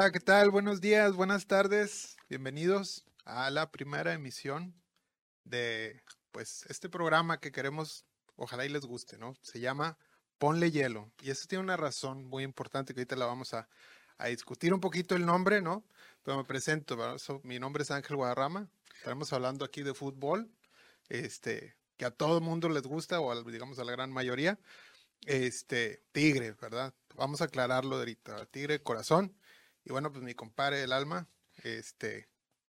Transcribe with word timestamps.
Hola, 0.00 0.12
¿qué 0.12 0.20
tal? 0.20 0.50
Buenos 0.50 0.80
días, 0.80 1.12
buenas 1.12 1.46
tardes. 1.46 2.16
Bienvenidos 2.30 3.04
a 3.26 3.50
la 3.50 3.70
primera 3.70 4.14
emisión 4.14 4.74
de 5.44 6.02
pues 6.32 6.64
este 6.70 6.88
programa 6.88 7.38
que 7.38 7.52
queremos, 7.52 8.06
ojalá 8.36 8.64
y 8.64 8.70
les 8.70 8.86
guste, 8.86 9.18
¿no? 9.18 9.34
Se 9.42 9.60
llama 9.60 9.98
Ponle 10.38 10.70
hielo. 10.70 11.12
Y 11.20 11.28
eso 11.28 11.46
tiene 11.46 11.64
una 11.64 11.76
razón 11.76 12.24
muy 12.24 12.44
importante 12.44 12.94
que 12.94 13.00
ahorita 13.00 13.14
la 13.14 13.26
vamos 13.26 13.52
a, 13.52 13.68
a 14.16 14.28
discutir 14.28 14.72
un 14.72 14.80
poquito 14.80 15.16
el 15.16 15.26
nombre, 15.26 15.60
¿no? 15.60 15.84
Pero 16.22 16.38
me 16.38 16.44
presento, 16.44 16.96
mi 17.42 17.58
nombre 17.58 17.82
es 17.82 17.90
Ángel 17.90 18.16
Guadarrama. 18.16 18.70
Estaremos 18.96 19.30
hablando 19.34 19.66
aquí 19.66 19.82
de 19.82 19.92
fútbol, 19.92 20.50
este, 21.10 21.76
que 21.98 22.06
a 22.06 22.10
todo 22.10 22.38
el 22.38 22.42
mundo 22.42 22.70
les 22.70 22.84
gusta, 22.84 23.20
o 23.20 23.44
digamos 23.44 23.78
a 23.78 23.84
la 23.84 23.92
gran 23.92 24.10
mayoría. 24.10 24.58
Este, 25.26 26.02
Tigre, 26.12 26.52
¿verdad? 26.52 26.94
Vamos 27.16 27.42
a 27.42 27.44
aclararlo 27.44 27.96
ahorita. 27.96 28.46
Tigre 28.46 28.82
Corazón. 28.82 29.36
Y 29.84 29.92
bueno, 29.92 30.12
pues 30.12 30.22
mi 30.22 30.34
compadre 30.34 30.82
el 30.82 30.92
alma, 30.92 31.28
este, 31.62 32.28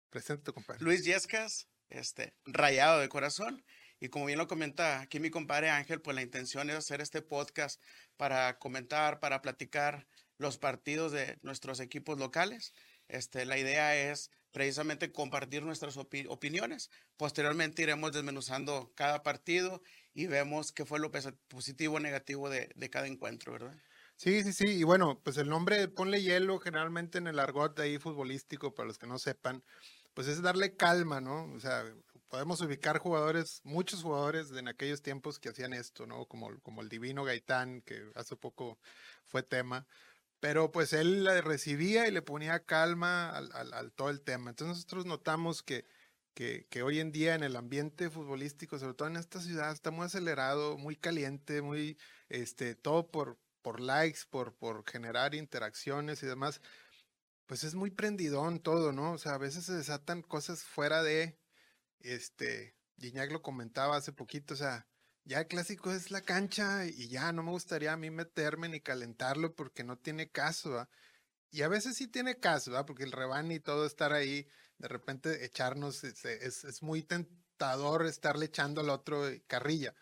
presente 0.10 0.52
compadre. 0.52 0.84
Luis 0.84 1.04
Yescas, 1.04 1.68
este, 1.90 2.34
rayado 2.46 3.00
de 3.00 3.10
corazón. 3.10 3.64
Y 4.00 4.10
como 4.10 4.26
bien 4.26 4.38
lo 4.38 4.48
comenta 4.48 5.02
aquí 5.02 5.20
mi 5.20 5.32
compadre 5.32 5.70
Ángel, 5.70 6.02
pues 6.02 6.16
la 6.16 6.22
intención 6.22 6.70
es 6.70 6.76
hacer 6.76 7.02
este 7.02 7.22
podcast 7.22 7.82
para 8.16 8.60
comentar, 8.60 9.20
para 9.20 9.42
platicar 9.42 10.08
los 10.38 10.58
partidos 10.58 11.12
de 11.12 11.40
nuestros 11.42 11.80
equipos 11.80 12.20
locales. 12.20 12.74
Este, 13.08 13.46
la 13.46 13.58
idea 13.58 13.96
es 13.96 14.30
precisamente 14.52 15.12
compartir 15.12 15.64
nuestras 15.64 15.98
opiniones. 15.98 16.92
Posteriormente 17.16 17.82
iremos 17.82 18.12
desmenuzando 18.12 18.92
cada 18.96 19.24
partido 19.24 19.82
y 20.14 20.28
vemos 20.28 20.72
qué 20.72 20.86
fue 20.86 21.00
lo 21.00 21.12
positivo 21.48 21.96
o 21.96 22.00
negativo 22.00 22.50
de, 22.50 22.70
de 22.76 22.90
cada 22.90 23.08
encuentro, 23.08 23.54
¿verdad? 23.54 23.78
Sí, 24.18 24.44
sí, 24.44 24.52
sí. 24.52 24.66
Y 24.80 24.84
bueno, 24.84 25.20
pues 25.24 25.38
el 25.38 25.48
nombre 25.48 25.88
Ponle 25.90 26.22
Hielo, 26.24 26.60
generalmente 26.60 27.20
en 27.20 27.28
el 27.28 27.38
argot 27.40 27.80
ahí 27.80 28.00
futbolístico, 28.00 28.74
para 28.74 28.88
los 28.88 28.98
que 28.98 29.06
no 29.06 29.20
sepan, 29.20 29.64
pues 30.16 30.28
es 30.28 30.42
darle 30.42 30.76
calma, 30.76 31.22
¿no? 31.22 31.46
O 31.54 31.60
sea, 31.60 31.84
podemos 32.28 32.60
ubicar 32.62 32.98
jugadores, 32.98 33.62
muchos 33.64 34.02
jugadores 34.02 34.52
en 34.52 34.68
aquellos 34.68 35.04
tiempos 35.04 35.38
que 35.40 35.50
hacían 35.50 35.74
esto, 35.74 36.08
¿no? 36.08 36.26
Como, 36.26 36.60
como 36.62 36.82
el 36.82 36.90
divino 36.90 37.24
Gaitán, 37.26 37.82
que 37.82 38.12
hace 38.16 38.36
poco 38.36 38.80
fue 39.26 39.44
tema. 39.44 39.86
Pero 40.40 40.72
pues 40.72 40.94
él 40.94 41.24
la 41.24 41.42
recibía 41.42 42.08
y 42.08 42.12
le 42.12 42.22
ponía 42.24 42.66
calma 42.66 43.30
al, 43.30 43.52
al, 43.54 43.92
todo 43.94 44.10
el 44.10 44.22
tema. 44.22 44.50
Entonces 44.52 44.78
nosotros 44.78 45.06
notamos 45.06 45.64
que, 45.64 45.86
que, 46.34 46.66
que, 46.70 46.84
hoy 46.84 47.00
en 47.00 47.12
día 47.12 47.36
en 47.36 47.44
el 47.44 47.56
ambiente 47.56 48.10
futbolístico, 48.10 48.80
sobre 48.80 48.94
todo 48.96 49.08
en 49.10 49.18
esta 49.18 49.42
ciudad, 49.42 49.72
está 49.72 49.92
muy 49.92 50.06
acelerado, 50.06 50.78
muy 50.78 50.96
caliente, 50.96 51.62
muy, 51.62 51.98
este, 52.30 52.76
todo 52.76 53.10
por, 53.12 53.38
por 53.68 53.82
likes, 53.82 54.22
por, 54.30 54.56
por 54.56 54.90
generar 54.90 55.36
interacciones 55.36 56.24
y 56.24 56.26
demás, 56.26 56.62
pues 57.48 57.66
es 57.66 57.76
muy 57.76 57.92
prendidón 57.92 58.62
todo, 58.62 58.94
¿no? 58.94 59.12
O 59.12 59.18
sea, 59.18 59.34
a 59.34 59.38
veces 59.38 59.66
se 59.66 59.74
desatan 59.74 60.22
cosas 60.22 60.64
fuera 60.64 61.04
de, 61.04 61.38
este, 62.00 62.78
Gignac 62.98 63.30
lo 63.30 63.42
comentaba 63.42 63.98
hace 63.98 64.14
poquito, 64.14 64.54
o 64.54 64.58
sea, 64.58 64.88
ya 65.26 65.42
el 65.42 65.48
clásico 65.48 65.92
es 65.92 66.12
la 66.12 66.22
cancha 66.22 66.86
y 66.86 67.10
ya 67.10 67.34
no 67.34 67.44
me 67.44 67.52
gustaría 67.52 67.92
a 67.92 67.98
mí 67.98 68.10
meterme 68.10 68.70
ni 68.70 68.80
calentarlo 68.80 69.54
porque 69.54 69.84
no 69.84 69.98
tiene 69.98 70.32
caso, 70.32 70.72
¿va? 70.72 70.90
Y 71.52 71.64
a 71.64 71.68
veces 71.68 71.98
sí 71.98 72.08
tiene 72.08 72.40
caso, 72.40 72.72
¿va? 72.72 72.86
Porque 72.86 73.04
el 73.04 73.12
reban 73.12 73.52
y 73.52 73.60
todo 73.60 73.86
estar 73.86 74.14
ahí, 74.14 74.48
de 74.78 74.88
repente 74.88 75.44
echarnos, 75.44 76.06
es, 76.06 76.24
es, 76.24 76.64
es 76.64 76.82
muy 76.82 77.04
tentador 77.04 78.06
estarle 78.06 78.46
echando 78.46 78.80
al 78.80 78.90
otro 78.92 79.26
carrilla. 79.46 79.94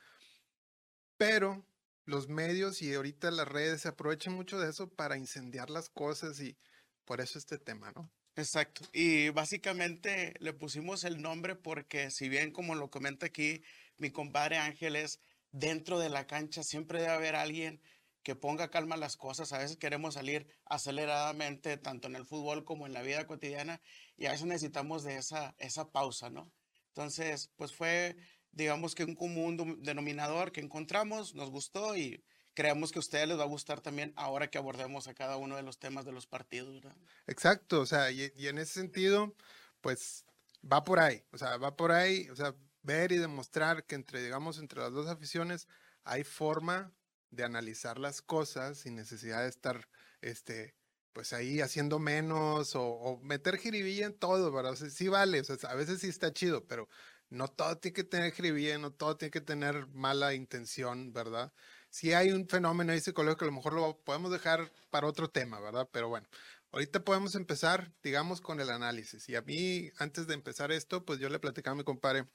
Pero 1.17 1.66
los 2.05 2.27
medios 2.27 2.81
y 2.81 2.93
ahorita 2.93 3.31
las 3.31 3.47
redes 3.47 3.81
se 3.81 3.89
aprovechan 3.89 4.33
mucho 4.33 4.59
de 4.59 4.69
eso 4.69 4.89
para 4.89 5.17
incendiar 5.17 5.69
las 5.69 5.89
cosas 5.89 6.39
y 6.39 6.57
por 7.03 7.21
eso 7.21 7.38
este 7.38 7.57
tema, 7.57 7.91
¿no? 7.95 8.09
Exacto. 8.35 8.81
Y 8.93 9.29
básicamente 9.29 10.33
le 10.39 10.53
pusimos 10.53 11.03
el 11.03 11.21
nombre 11.21 11.55
porque 11.55 12.11
si 12.11 12.29
bien 12.29 12.51
como 12.51 12.75
lo 12.75 12.89
comenta 12.89 13.27
aquí 13.27 13.63
mi 13.97 14.11
compadre 14.11 14.57
Ángeles, 14.57 15.19
dentro 15.51 15.99
de 15.99 16.09
la 16.09 16.27
cancha 16.27 16.63
siempre 16.63 16.99
debe 16.99 17.13
haber 17.13 17.35
alguien 17.35 17.81
que 18.23 18.35
ponga 18.35 18.72
calma 18.72 18.97
las 18.97 19.17
cosas. 19.17 19.53
A 19.53 19.59
veces 19.59 19.77
queremos 19.77 20.16
salir 20.16 20.47
aceleradamente, 20.66 21.77
tanto 21.77 22.07
en 22.07 22.16
el 22.16 22.25
fútbol 22.25 22.66
como 22.66 22.87
en 22.87 22.93
la 22.93 23.03
vida 23.03 23.27
cotidiana, 23.27 23.81
y 24.17 24.25
a 24.25 24.31
veces 24.31 24.47
necesitamos 24.47 25.03
de 25.03 25.17
esa, 25.17 25.55
esa 25.59 25.91
pausa, 25.91 26.31
¿no? 26.31 26.51
Entonces, 26.87 27.51
pues 27.55 27.75
fue 27.75 28.17
digamos 28.55 28.95
que 28.95 29.03
un 29.03 29.16
común 29.16 29.79
denominador 29.83 30.51
que 30.51 30.61
encontramos, 30.61 31.35
nos 31.35 31.51
gustó 31.51 31.95
y 31.95 32.23
creemos 32.55 32.91
que 32.91 32.99
a 32.99 33.01
ustedes 33.01 33.27
les 33.27 33.38
va 33.38 33.43
a 33.43 33.47
gustar 33.47 33.81
también 33.81 34.13
ahora 34.16 34.49
que 34.49 34.57
abordemos 34.57 35.07
a 35.07 35.13
cada 35.13 35.35
uno 35.35 35.57
de 35.57 35.61
los 35.61 35.77
temas 35.77 36.05
de 36.05 36.13
los 36.13 36.25
partidos. 36.25 36.81
Exacto, 37.27 37.81
o 37.81 37.85
sea, 37.85 38.09
y, 38.11 38.31
y, 38.38 38.47
en 38.47 38.57
ese 38.57 38.73
sentido, 38.73 39.35
pues 39.81 40.25
va 40.63 40.83
por 40.83 40.99
ahí, 40.99 41.21
o 41.31 41.38
sea, 41.38 41.57
va 41.57 41.75
por 41.75 41.91
ahí, 41.91 42.29
o 42.29 42.35
sea, 42.35 42.55
ver 42.81 43.11
y 43.11 43.17
demostrar 43.17 43.85
que 43.85 43.95
entre, 43.95 44.23
digamos, 44.23 44.57
entre 44.57 44.79
las 44.79 44.93
dos 44.93 45.07
aficiones 45.07 45.67
hay 46.05 46.23
forma 46.23 46.93
de 47.31 47.43
analizar 47.43 47.99
las 47.99 48.22
cosas 48.22 48.77
sin 48.79 48.95
necesidad 48.95 49.41
de 49.41 49.49
estar, 49.49 49.89
este, 50.22 50.75
pues 51.11 51.33
ahí 51.33 51.59
haciendo 51.59 51.99
menos 51.99 52.75
o, 52.75 52.85
o 52.85 53.17
meter 53.19 53.57
jiribilla 53.57 54.05
en 54.05 54.13
todo, 54.13 54.51
¿verdad? 54.51 54.73
O 54.73 54.75
sea, 54.77 54.89
sí 54.89 55.09
vale, 55.09 55.41
o 55.41 55.43
sea, 55.43 55.57
a 55.69 55.75
veces 55.75 55.99
sí 55.99 56.07
está 56.07 56.31
chido, 56.31 56.66
pero 56.67 56.87
no 57.30 57.47
todo 57.47 57.78
tiene 57.78 57.94
que 57.94 58.03
tener 58.03 58.28
escribir, 58.28 58.80
no 58.80 58.91
todo 58.91 59.18
tiene 59.18 59.31
que 59.31 59.41
tener 59.41 59.88
mala 59.88 60.34
intención, 60.34 61.13
¿verdad? 61.13 61.53
Si 61.90 62.13
hay 62.13 62.31
un 62.31 62.47
fenómeno 62.47 62.91
ahí 62.91 63.00
psicológico 63.00 63.46
a 63.46 63.47
lo 63.47 63.53
mejor 63.53 63.74
lo 63.74 63.97
podemos 64.03 64.31
dejar 64.31 64.72
para 64.90 65.08
otro 65.08 65.30
tema, 65.30 65.59
¿verdad? 65.59 65.88
Pero 65.91 66.09
bueno, 66.09 66.28
ahorita 66.72 67.03
podemos 67.03 67.35
empezar, 67.35 67.94
digamos, 68.03 68.41
con 68.41 68.59
el 68.59 68.69
análisis. 68.69 69.30
Y 69.30 69.35
a 69.35 69.41
mí, 69.41 69.91
antes 69.97 70.28
de 70.28 70.34
empezar 70.34 70.72
esto, 70.72 71.06
pues 71.06 71.19
yo 71.19 71.30
le 71.30 71.40
platicaba 71.40 71.74
a 71.74 71.78
mi 71.78 71.84
compadre 71.84 72.28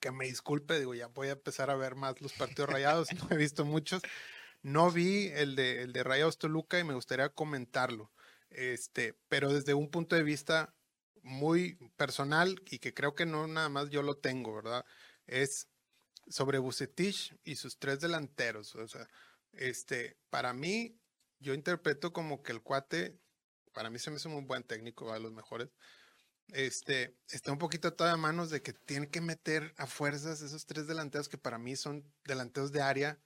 que 0.00 0.10
me 0.12 0.26
disculpe, 0.26 0.78
digo, 0.78 0.94
ya 0.94 1.06
voy 1.08 1.28
a 1.28 1.32
empezar 1.32 1.70
a 1.70 1.76
ver 1.76 1.94
más 1.94 2.20
los 2.20 2.32
partidos 2.32 2.70
rayados, 2.70 3.08
no 3.14 3.28
he 3.30 3.36
visto 3.36 3.64
muchos. 3.64 4.02
No 4.62 4.90
vi 4.90 5.28
el 5.28 5.56
de, 5.56 5.82
el 5.82 5.92
de 5.92 6.04
Rayados 6.04 6.38
Toluca 6.38 6.78
y 6.78 6.84
me 6.84 6.94
gustaría 6.94 7.28
comentarlo. 7.30 8.12
Este, 8.50 9.14
pero 9.28 9.52
desde 9.52 9.74
un 9.74 9.90
punto 9.90 10.14
de 10.14 10.22
vista 10.22 10.74
muy 11.22 11.74
personal 11.96 12.60
y 12.66 12.78
que 12.78 12.94
creo 12.94 13.14
que 13.14 13.26
no 13.26 13.46
nada 13.46 13.68
más 13.68 13.90
yo 13.90 14.02
lo 14.02 14.16
tengo, 14.16 14.54
¿verdad? 14.54 14.84
Es 15.26 15.68
sobre 16.28 16.58
Bucetich 16.58 17.36
y 17.44 17.56
sus 17.56 17.78
tres 17.78 18.00
delanteros. 18.00 18.74
O 18.74 18.86
sea, 18.88 19.08
este, 19.52 20.16
para 20.30 20.52
mí, 20.52 20.98
yo 21.38 21.54
interpreto 21.54 22.12
como 22.12 22.42
que 22.42 22.52
el 22.52 22.62
cuate, 22.62 23.18
para 23.72 23.90
mí 23.90 23.98
se 23.98 24.10
me 24.10 24.16
hace 24.16 24.28
un 24.28 24.46
buen 24.46 24.62
técnico, 24.64 25.12
a 25.12 25.18
los 25.18 25.32
mejores. 25.32 25.70
Este, 26.48 27.16
está 27.28 27.52
un 27.52 27.58
poquito 27.58 27.94
toda 27.94 28.12
a 28.12 28.16
manos 28.16 28.50
de 28.50 28.62
que 28.62 28.72
tiene 28.72 29.08
que 29.08 29.20
meter 29.20 29.72
a 29.78 29.86
fuerzas 29.86 30.42
esos 30.42 30.66
tres 30.66 30.86
delanteros 30.86 31.28
que 31.28 31.38
para 31.38 31.58
mí 31.58 31.76
son 31.76 32.04
delanteros 32.24 32.72
de 32.72 32.82
área 32.82 33.18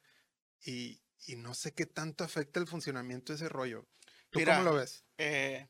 y, 0.61 1.03
y 1.27 1.37
no 1.37 1.55
sé 1.55 1.73
qué 1.73 1.87
tanto 1.87 2.25
afecta 2.25 2.61
el 2.61 2.69
funcionamiento 2.69 3.33
de 3.33 3.37
ese 3.37 3.49
rollo. 3.49 3.89
¿Tú 4.31 4.41
cómo 4.45 4.63
lo 4.63 4.75
ves? 4.75 5.05
Eh, 5.19 5.69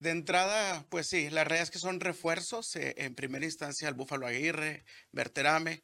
de 0.00 0.10
entrada, 0.10 0.86
pues 0.90 1.08
sí, 1.08 1.28
las 1.30 1.46
redes 1.46 1.70
que 1.70 1.78
son 1.78 2.00
refuerzos, 2.00 2.76
eh, 2.76 2.94
en 2.98 3.14
primera 3.14 3.44
instancia 3.44 3.88
el 3.88 3.94
Búfalo 3.94 4.26
Aguirre, 4.26 4.84
Berterame. 5.12 5.82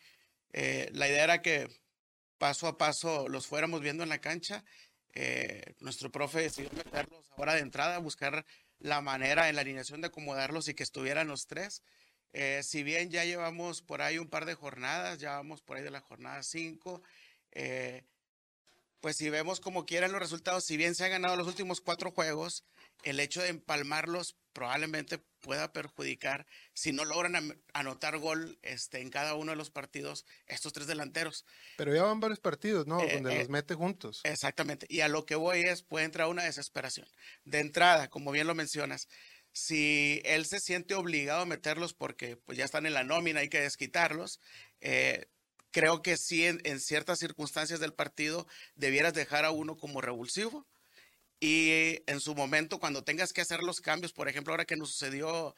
Eh, 0.53 0.89
la 0.93 1.09
idea 1.09 1.25
era 1.25 1.43
que 1.43 1.69
paso 2.39 2.69
a 2.69 2.79
paso 2.79 3.29
los 3.29 3.47
fuéramos 3.47 3.81
viendo 3.81 4.03
en 4.03 4.09
la 4.09 4.21
cancha. 4.21 4.65
Eh, 5.15 5.75
nuestro 5.81 6.11
profe 6.11 6.43
decidió 6.43 6.71
meterlos 6.73 7.31
ahora 7.37 7.55
de 7.55 7.61
entrada, 7.61 7.99
buscar 7.99 8.45
la 8.79 9.01
manera 9.01 9.49
en 9.49 9.57
la 9.57 9.63
alineación 9.63 10.01
de 10.01 10.09
acomodarlos 10.09 10.69
y 10.69 10.75
que 10.75 10.83
estuvieran 10.83 11.29
los 11.29 11.47
tres. 11.47 11.83
si 12.63 12.83
bien 12.83 13.11
ya 13.11 13.25
llevamos 13.25 13.83
por 13.83 14.03
ahí 14.03 14.19
un 14.19 14.29
par 14.29 14.45
de 14.45 14.55
jornadas, 14.55 15.19
ya 15.19 15.33
vamos 15.37 15.63
por 15.63 15.77
ahí 15.77 15.85
de 15.85 15.93
la 15.93 16.01
jornada 16.01 16.43
5, 16.43 17.01
pues 19.05 19.19
si 19.19 19.29
vemos 19.29 19.61
como 19.61 19.85
quieran 19.85 20.13
los 20.13 20.21
resultados, 20.23 20.65
si 20.65 20.79
bien 20.79 20.95
se 20.95 21.05
han 21.05 21.11
ganado 21.11 21.37
los 21.37 21.47
últimos 21.47 21.83
cuatro 21.83 22.11
juegos, 22.11 22.65
el 23.03 23.21
hecho 23.21 23.43
de 23.43 23.49
empalmarlos 23.49 24.39
probablemente 24.55 25.19
pueda 25.41 25.75
perjudicar 25.75 26.47
si 26.73 26.91
no 26.93 27.05
logran 27.05 27.63
anotar 27.75 28.17
gol 28.17 28.59
este, 28.63 29.03
en 29.03 29.11
cada 29.11 29.35
uno 29.35 29.53
de 29.53 29.57
los 29.57 29.69
partidos 29.69 30.25
estos 30.47 30.73
tres 30.73 30.87
delanteros. 30.87 31.45
Pero 31.77 31.95
ya 31.95 32.05
van 32.05 32.19
varios 32.19 32.41
partidos, 32.41 32.87
¿no? 32.87 32.99
Eh, 33.03 33.17
Donde 33.17 33.35
eh, 33.35 33.39
los 33.41 33.51
mete 33.51 33.75
juntos. 33.75 34.23
Exactamente. 34.25 34.87
Y 34.89 35.01
a 35.01 35.09
lo 35.09 35.27
que 35.27 35.35
voy 35.35 35.61
es, 35.61 35.83
puede 35.83 36.07
entrar 36.07 36.29
una 36.29 36.45
desesperación. 36.45 37.07
De 37.45 37.61
entrada, 37.61 38.09
como 38.09 38.31
bien 38.31 38.47
lo 38.47 38.55
mencionas, 38.55 39.09
si 39.53 40.23
él 40.25 40.47
se 40.47 40.61
siente 40.61 40.95
obligado 40.95 41.43
a 41.43 41.47
meterlos 41.47 41.93
porque 41.93 42.39
pues, 42.39 42.57
ya 42.57 42.65
están 42.65 42.87
en 42.87 42.95
la 42.95 43.05
nómina, 43.05 43.41
hay 43.41 43.51
que 43.51 43.61
desquitarlos, 43.61 44.41
eh, 44.81 45.27
creo 45.75 46.01
que 46.03 46.17
sí, 46.17 46.47
en, 46.47 46.61
en, 46.65 46.79
ciertas 46.79 47.19
circunstancias 47.19 47.81
del 47.81 47.93
partido, 47.93 48.47
debieras 48.77 49.13
dejar 49.13 49.45
a 49.45 49.51
uno 49.51 49.77
como 49.77 50.01
revulsivo 50.01 50.65
y 51.41 52.03
en 52.07 52.21
su 52.21 52.35
momento, 52.35 52.79
cuando 52.81 53.05
tengas 53.05 53.35
que 53.35 53.43
hacer 53.43 53.63
los 53.63 53.83
cambios, 53.83 54.15
por 54.15 54.29
ejemplo, 54.31 54.55
ahora 54.55 54.65
que 54.65 54.77
nos 54.77 54.93
sucedió 54.93 55.55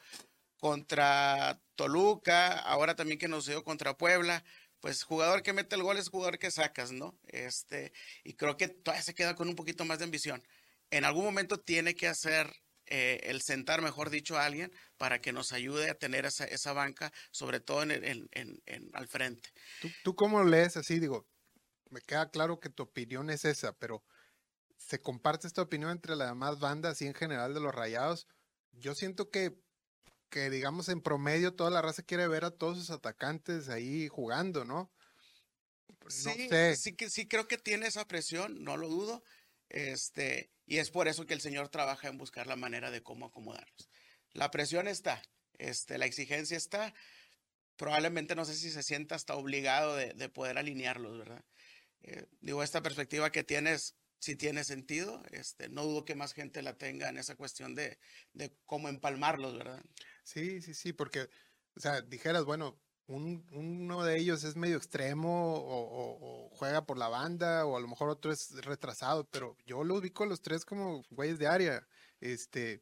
contra 0.59 1.61
Toluca, 1.75 2.59
ahora 2.59 2.95
también 2.95 3.19
que 3.19 3.27
nos 3.27 3.45
sucedió 3.45 3.63
contra 3.63 3.97
Puebla, 3.97 4.43
pues 4.81 5.03
jugador 5.03 5.43
que 5.43 5.53
mete 5.53 5.75
el 5.75 5.83
gol 5.83 5.97
es 5.97 6.09
jugador 6.09 6.39
que 6.39 6.51
sacas, 6.51 6.91
¿no? 6.91 7.17
Este, 7.27 7.93
y 8.25 8.33
creo 8.33 8.57
que 8.57 8.67
todavía 8.67 9.03
se 9.03 9.15
queda 9.15 9.35
con 9.35 9.47
un 9.47 9.55
poquito 9.55 9.85
más 9.85 9.99
de 9.99 10.05
ambición. 10.05 10.43
En 10.91 11.05
algún 11.05 11.25
momento 11.25 11.59
tiene 11.59 11.95
que 11.95 12.07
hacer 12.07 12.53
eh, 12.87 13.19
el 13.23 13.41
sentar, 13.41 13.81
mejor 13.81 14.09
dicho, 14.09 14.37
a 14.37 14.45
alguien 14.45 14.71
para 14.97 15.19
que 15.19 15.33
nos 15.33 15.51
ayude 15.51 15.89
a 15.89 15.95
tener 15.97 16.25
esa, 16.25 16.45
esa 16.45 16.73
banca, 16.73 17.11
sobre 17.31 17.59
todo 17.59 17.83
en, 17.83 17.91
en, 17.91 18.29
en, 18.65 18.89
al 18.93 19.07
frente. 19.07 19.49
¿Tú, 19.81 19.89
¿Tú 20.03 20.15
cómo 20.15 20.43
lees 20.43 20.77
así? 20.77 20.99
Digo, 20.99 21.27
me 21.89 22.01
queda 22.01 22.29
claro 22.29 22.59
que 22.59 22.69
tu 22.69 22.83
opinión 22.83 23.29
es 23.29 23.45
esa, 23.45 23.73
pero 23.73 24.03
¿se 24.77 25.01
comparte 25.01 25.47
esta 25.47 25.61
opinión 25.61 25.91
entre 25.91 26.15
las 26.15 26.29
demás 26.29 26.59
bandas 26.59 27.01
y 27.01 27.07
en 27.07 27.13
general 27.13 27.53
de 27.53 27.59
los 27.59 27.73
rayados? 27.73 28.27
Yo 28.71 28.95
siento 28.95 29.29
que, 29.29 29.57
que, 30.29 30.49
digamos, 30.49 30.89
en 30.89 31.01
promedio 31.01 31.53
toda 31.55 31.69
la 31.69 31.81
raza 31.81 32.03
quiere 32.03 32.27
ver 32.27 32.45
a 32.45 32.51
todos 32.51 32.77
sus 32.77 32.89
atacantes 32.89 33.69
ahí 33.69 34.07
jugando, 34.07 34.65
¿no? 34.65 34.91
sí, 36.07 36.49
sí, 36.75 36.95
que, 36.95 37.09
sí 37.09 37.27
creo 37.27 37.47
que 37.47 37.57
tiene 37.57 37.87
esa 37.87 38.05
presión, 38.05 38.63
no 38.63 38.77
lo 38.77 38.87
dudo. 38.87 39.23
Este, 39.69 40.49
y 40.67 40.77
es 40.77 40.91
por 40.91 41.07
eso 41.07 41.25
que 41.25 41.33
el 41.33 41.41
Señor 41.41 41.69
trabaja 41.69 42.09
en 42.09 42.17
buscar 42.17 42.45
la 42.45 42.57
manera 42.57 42.91
de 42.91 43.01
cómo 43.01 43.25
acomodarlos. 43.25 43.89
La 44.33 44.51
presión 44.51 44.87
está, 44.87 45.23
este, 45.57 45.97
la 45.97 46.05
exigencia 46.05 46.57
está. 46.57 46.93
Probablemente 47.77 48.35
no 48.35 48.43
sé 48.43 48.53
si 48.53 48.69
se 48.69 48.83
sienta 48.83 49.15
hasta 49.15 49.35
obligado 49.35 49.95
de, 49.95 50.29
poder 50.29 50.57
alinearlos, 50.57 51.17
¿verdad? 51.17 51.43
Eh, 52.01 52.25
digo, 52.41 52.63
esta 52.63 52.83
perspectiva 52.83 53.31
que 53.31 53.45
tienes, 53.45 53.95
si 54.19 54.35
tiene 54.35 54.65
sentido, 54.65 55.23
este, 55.31 55.69
no 55.69 55.83
dudo 55.83 56.03
que 56.03 56.15
más 56.15 56.33
gente 56.33 56.61
la 56.61 56.77
tenga 56.77 57.07
en 57.07 57.17
esa 57.17 57.35
cuestión 57.35 57.73
de, 57.73 57.97
de 58.33 58.53
cómo 58.65 58.89
empalmarlos, 58.89 59.57
¿verdad? 59.57 59.81
Sí, 60.23 60.61
sí, 60.61 60.73
sí, 60.73 60.91
porque, 60.91 61.29
o 61.75 61.79
sea, 61.79 62.01
dijeras, 62.01 62.43
bueno, 62.43 62.77
uno 63.07 64.03
de 64.03 64.19
ellos 64.19 64.43
es 64.43 64.55
medio 64.55 64.77
extremo 64.77 65.55
o, 65.55 66.49
juega 66.51 66.85
por 66.85 66.97
la 66.97 67.07
banda 67.07 67.65
o 67.65 67.77
a 67.77 67.79
lo 67.79 67.87
mejor 67.87 68.09
otro 68.09 68.31
es 68.31 68.51
retrasado, 68.65 69.25
pero 69.29 69.55
yo 69.65 69.83
lo 69.83 69.95
ubico 69.95 70.23
a 70.23 70.27
los 70.27 70.41
tres 70.41 70.65
como 70.65 71.03
güeyes 71.11 71.39
de 71.39 71.47
área. 71.47 71.87
Este, 72.19 72.81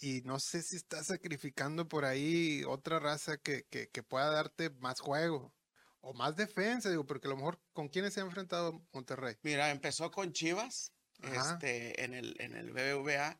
y 0.00 0.22
no 0.22 0.40
sé 0.40 0.62
si 0.62 0.76
está 0.76 1.04
sacrificando 1.04 1.86
por 1.86 2.04
ahí 2.04 2.64
otra 2.66 2.98
raza 2.98 3.36
que, 3.36 3.64
que, 3.64 4.02
pueda 4.02 4.30
darte 4.30 4.70
más 4.70 5.00
juego 5.00 5.54
o 6.00 6.14
más 6.14 6.36
defensa, 6.36 6.90
digo, 6.90 7.06
porque 7.06 7.28
a 7.28 7.30
lo 7.30 7.36
mejor 7.36 7.60
con 7.72 7.88
quiénes 7.88 8.14
se 8.14 8.20
ha 8.20 8.24
enfrentado 8.24 8.82
Monterrey. 8.92 9.36
Mira, 9.42 9.70
empezó 9.70 10.10
con 10.10 10.32
Chivas 10.32 10.92
este, 11.22 12.02
en, 12.04 12.14
el, 12.14 12.34
en 12.40 12.54
el 12.54 12.72
BBVA 12.72 13.38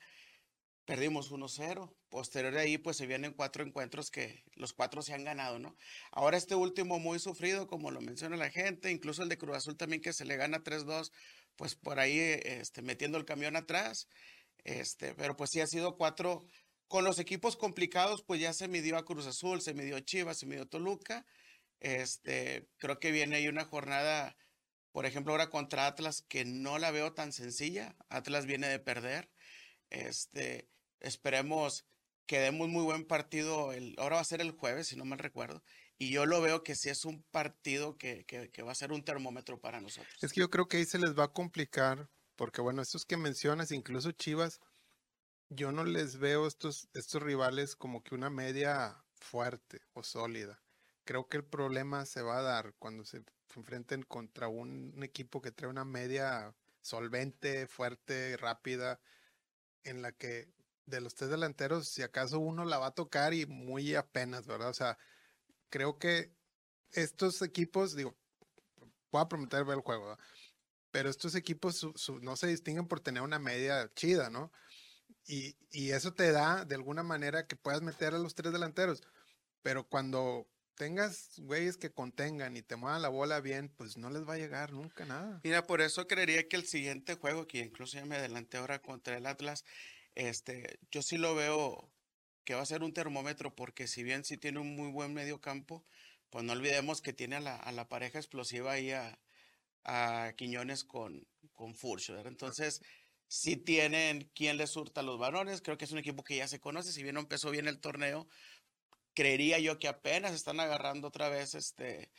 perdimos 0.85 1.31
1-0. 1.31 1.95
Posterior 2.09 2.53
de 2.53 2.61
ahí, 2.61 2.79
pues 2.79 2.97
se 2.97 3.07
vienen 3.07 3.33
cuatro 3.33 3.65
encuentros 3.65 4.11
que 4.11 4.45
los 4.55 4.73
cuatro 4.73 5.03
se 5.03 5.15
han 5.15 5.25
ganado, 5.25 5.59
¿no? 5.59 5.77
Ahora 6.13 6.37
este 6.37 6.55
último 6.55 6.99
muy 6.99 7.19
sufrido, 7.19 7.67
como 7.67 7.91
lo 7.91 8.01
menciona 8.01 8.37
la 8.37 8.51
gente, 8.51 8.91
incluso 8.91 9.23
el 9.23 9.29
de 9.29 9.39
Cruz 9.39 9.57
Azul 9.57 9.77
también 9.77 10.03
que 10.03 10.13
se 10.13 10.25
le 10.25 10.37
gana 10.37 10.63
3-2, 10.63 11.11
pues 11.57 11.75
por 11.75 11.99
ahí 11.99 12.19
este, 12.19 12.83
metiendo 12.83 13.19
el 13.19 13.25
camión 13.25 13.57
atrás. 13.57 14.09
Este, 14.65 15.15
pero 15.15 15.37
pues 15.37 15.51
sí 15.51 15.61
ha 15.61 15.67
sido 15.67 15.97
cuatro. 15.97 16.47
Con 16.89 17.05
los 17.05 17.19
equipos 17.19 17.57
complicados, 17.57 18.23
pues 18.23 18.41
ya 18.41 18.53
se 18.53 18.69
midió 18.69 18.97
a 18.97 19.05
Cruz 19.05 19.27
Azul, 19.27 19.61
se 19.63 19.75
midió 19.75 19.99
Chivas, 20.01 20.39
se 20.39 20.47
midió 20.47 20.67
Toluca. 20.67 21.27
Este, 21.81 22.69
creo 22.79 22.99
que 23.01 23.11
viene 23.11 23.37
ahí 23.37 23.49
una 23.49 23.65
jornada, 23.65 24.37
por 24.93 25.07
ejemplo, 25.07 25.33
ahora 25.33 25.51
contra 25.51 25.87
Atlas, 25.87 26.23
que 26.29 26.45
no 26.45 26.79
la 26.79 26.91
veo 26.91 27.13
tan 27.15 27.33
sencilla. 27.33 27.97
Atlas 28.11 28.47
viene 28.47 28.69
de 28.69 28.79
perder. 28.79 29.31
Este, 29.91 30.69
Esperemos 31.05 31.85
que 32.27 32.39
demos 32.41 32.69
muy 32.69 32.83
buen 32.83 33.05
partido. 33.05 33.73
El, 33.73 33.95
ahora 33.99 34.17
va 34.17 34.23
a 34.23 34.25
ser 34.25 34.41
el 34.41 34.53
jueves, 34.53 34.89
si 34.89 34.97
no 34.97 35.05
mal 35.05 35.19
recuerdo. 35.19 35.63
Y 35.99 36.11
yo 36.11 36.27
lo 36.27 36.41
veo 36.41 36.65
que 36.65 36.75
sí 36.75 36.89
es 36.89 37.05
un 37.05 37.23
partido 37.31 37.97
que, 37.99 38.25
que, 38.25 38.63
va 38.63 38.73
a 38.73 38.75
ser 38.75 38.91
un 38.91 39.05
termómetro 39.05 39.61
para 39.61 39.81
nosotros. 39.81 40.13
Es 40.23 40.33
que 40.33 40.41
yo 40.41 40.51
creo 40.51 40.67
que 40.67 40.79
ahí 40.79 40.85
se 40.85 40.99
les 40.99 41.17
va 41.17 41.25
a 41.25 41.33
complicar, 41.33 42.09
porque 42.37 42.61
bueno, 42.61 42.83
estos 42.83 43.05
que 43.05 43.17
mencionas, 43.17 43.71
incluso 43.71 44.11
Chivas, 44.13 44.61
yo 45.51 45.71
no 45.71 45.85
les 45.85 46.17
veo 46.19 46.47
estos, 46.47 46.89
estos 46.95 47.23
rivales 47.23 47.77
como 47.77 48.03
que 48.03 48.15
una 48.15 48.31
media 48.31 49.05
fuerte 49.21 49.83
o 49.93 50.03
sólida. 50.03 50.61
Creo 51.05 51.29
que 51.29 51.37
el 51.37 51.45
problema 51.45 52.07
se 52.07 52.23
va 52.23 52.39
a 52.39 52.43
dar 52.43 52.75
cuando 52.79 53.05
se 53.05 53.23
enfrenten 53.55 54.03
contra 54.03 54.49
un 54.49 55.03
equipo 55.05 55.43
que 55.43 55.53
trae 55.53 55.71
una 55.71 55.85
media 55.85 56.57
solvente, 56.81 57.67
fuerte, 57.69 58.37
rápida, 58.37 59.01
en 59.85 60.03
la 60.03 60.13
que 60.13 60.49
de 60.87 61.01
los 61.01 61.15
tres 61.15 61.31
delanteros, 61.31 61.89
si 61.89 62.03
acaso 62.03 62.39
uno 62.39 62.65
la 62.65 62.79
va 62.79 62.89
a 62.89 62.95
tocar 62.95 63.35
y 63.35 63.47
muy 63.47 63.95
apenas, 63.95 64.47
¿verdad? 64.47 64.69
O 64.69 64.75
sea, 64.75 64.99
creo 65.71 65.99
que 65.99 66.33
estos 66.93 67.43
equipos, 67.43 67.97
digo, 67.97 68.17
voy 69.11 69.25
prometer 69.27 69.65
ver 69.65 69.77
el 69.77 69.83
juego, 69.83 70.19
pero 70.91 71.09
estos 71.09 71.35
equipos 71.35 71.87
no 72.21 72.37
se 72.37 72.47
distinguen 72.47 72.87
por 72.87 73.01
tener 73.01 73.23
una 73.23 73.39
media 73.39 73.91
chida, 73.95 74.31
¿no? 74.31 74.53
Y, 75.27 75.57
y, 75.71 75.93
eso 75.93 76.13
te 76.13 76.33
da 76.33 76.65
de 76.65 76.75
alguna 76.75 77.03
manera 77.03 77.47
que 77.47 77.57
puedas 77.57 77.81
meter 77.81 78.15
a 78.15 78.19
los 78.19 78.35
tres 78.35 78.53
delanteros, 78.53 79.03
pero 79.63 79.89
cuando 79.89 80.47
tengas 80.75 81.39
güeyes 81.39 81.77
que 81.77 81.91
contengan 81.91 82.57
y 82.57 82.63
te 82.63 82.77
muevan 82.77 83.03
la 83.03 83.09
bola 83.09 83.41
bien, 83.41 83.69
pues 83.69 83.97
no 83.97 84.11
les 84.11 84.29
va 84.29 84.35
a 84.35 84.39
llegar 84.39 84.73
nunca 84.73 85.05
nada. 85.05 85.41
Mira, 85.43 85.67
por 85.67 85.81
eso 85.81 86.07
creería 86.07 86.47
que 86.49 86.57
el 86.57 86.67
siguiente 86.67 87.15
juego, 87.15 87.47
que 87.47 87.59
incluso 87.59 87.97
ya 87.97 88.05
me 88.05 88.17
adelanté 88.17 88.59
ahora 88.59 88.81
contra 88.81 89.17
el 89.17 89.27
Atlas, 89.27 89.65
este, 90.15 90.79
yo 90.91 91.03
sí 91.03 91.17
lo 91.19 91.35
veo 91.35 91.91
que 92.45 92.55
va 92.55 92.63
a 92.63 92.67
ser 92.67 92.83
un 92.83 92.93
termómetro 92.93 93.55
porque 93.55 93.87
si 93.87 94.03
bien 94.03 94.25
sí 94.25 94.37
tiene 94.37 94.61
un 94.61 94.77
muy 94.77 94.91
buen 94.91 95.15
medio 95.15 95.41
campo, 95.41 95.85
pues 96.31 96.45
no 96.45 96.53
olvidemos 96.53 97.01
que 97.01 97.13
tiene 97.13 97.37
a 97.37 97.41
la, 97.41 97.57
a 97.57 97.73
la 97.73 97.89
pareja 97.89 98.19
explosiva 98.19 98.73
ahí 98.73 98.91
a, 98.91 99.19
a 99.85 100.33
Quiñones 100.37 100.85
con, 100.85 101.27
con. 101.53 101.75
Entonces, 102.27 102.83
si 103.29 103.57
tienen 103.57 104.31
quien 104.35 104.57
les 104.57 104.71
surta 104.71 105.03
los 105.03 105.19
varones, 105.19 105.63
creo 105.63 105.79
que 105.79 105.85
es 105.85 105.93
un 105.93 105.99
equipo 105.99 106.25
que 106.25 106.37
ya 106.37 106.49
se 106.49 106.61
conoce, 106.61 106.93
si 106.93 107.03
bien 107.03 107.15
no 107.15 107.21
empezó 107.21 107.51
bien 107.51 107.69
el 107.69 107.81
torneo, 107.81 108.29
creería 109.15 109.59
yo 109.59 109.79
que 109.79 109.89
apenas 109.89 110.35
están 110.35 110.61
agarrando 110.61 111.09
otra 111.09 111.29
vez 111.29 111.55
este, 111.55 112.11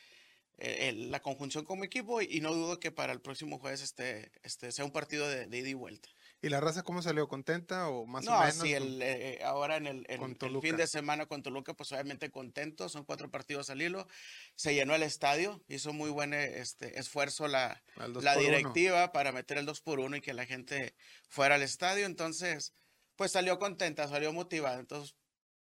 eh, 0.58 0.94
la 0.94 1.22
conjunción 1.22 1.66
como 1.66 1.84
equipo 1.84 2.22
y, 2.22 2.40
no 2.42 2.54
dudo 2.54 2.80
que 2.80 2.92
para 2.92 3.14
el 3.14 3.22
próximo 3.22 3.60
jueves 3.60 3.82
este, 3.82 4.32
este 4.44 4.72
sea 4.72 4.86
un 4.86 4.92
partido 4.92 5.28
de, 5.28 5.48
de 5.48 5.58
ida 5.58 5.70
y 5.70 5.74
vuelta. 5.74 6.10
¿Y 6.42 6.50
la 6.50 6.60
raza 6.60 6.84
cómo 6.84 7.02
salió? 7.02 7.28
¿Contenta 7.28 7.90
o 7.90 8.06
más 8.06 8.28
o 8.28 8.32
menos? 8.32 8.58
No, 8.58 8.64
sí, 8.64 8.74
el, 8.74 9.02
eh, 9.02 9.42
ahora 9.44 9.78
en, 9.78 9.88
el, 9.88 10.62
fin 10.62 10.78
de 10.78 10.86
semana 10.86 11.26
con 11.26 11.42
Toluca, 11.42 11.74
pues 11.74 11.92
obviamente 11.92 12.30
contento, 12.30 12.88
son 12.88 13.04
cuatro 13.04 13.32
partidos 13.32 13.70
al 13.70 13.82
hilo, 13.82 14.08
se 14.56 14.76
llenó 14.76 14.94
el 14.94 15.04
estadio, 15.04 15.64
hizo 15.68 15.92
muy 15.92 16.12
buen 16.12 16.34
eh, 16.34 16.60
este, 16.60 17.00
esfuerzo 17.00 17.48
la, 17.48 17.82
la 18.22 18.38
directiva 18.38 19.12
para 19.12 19.32
meter 19.32 19.58
el 19.58 19.66
2 19.66 19.82
por 19.82 20.00
1 20.00 20.18
y 20.18 20.22
que 20.22 20.34
la 20.34 20.46
gente 20.46 20.96
fuera 21.28 21.56
al 21.56 21.64
estadio, 21.64 22.06
entonces, 22.06 22.76
pues 23.16 23.32
salió 23.32 23.58
contenta, 23.58 24.08
salió 24.08 24.32
motivada, 24.32 24.80
entonces 24.80 25.16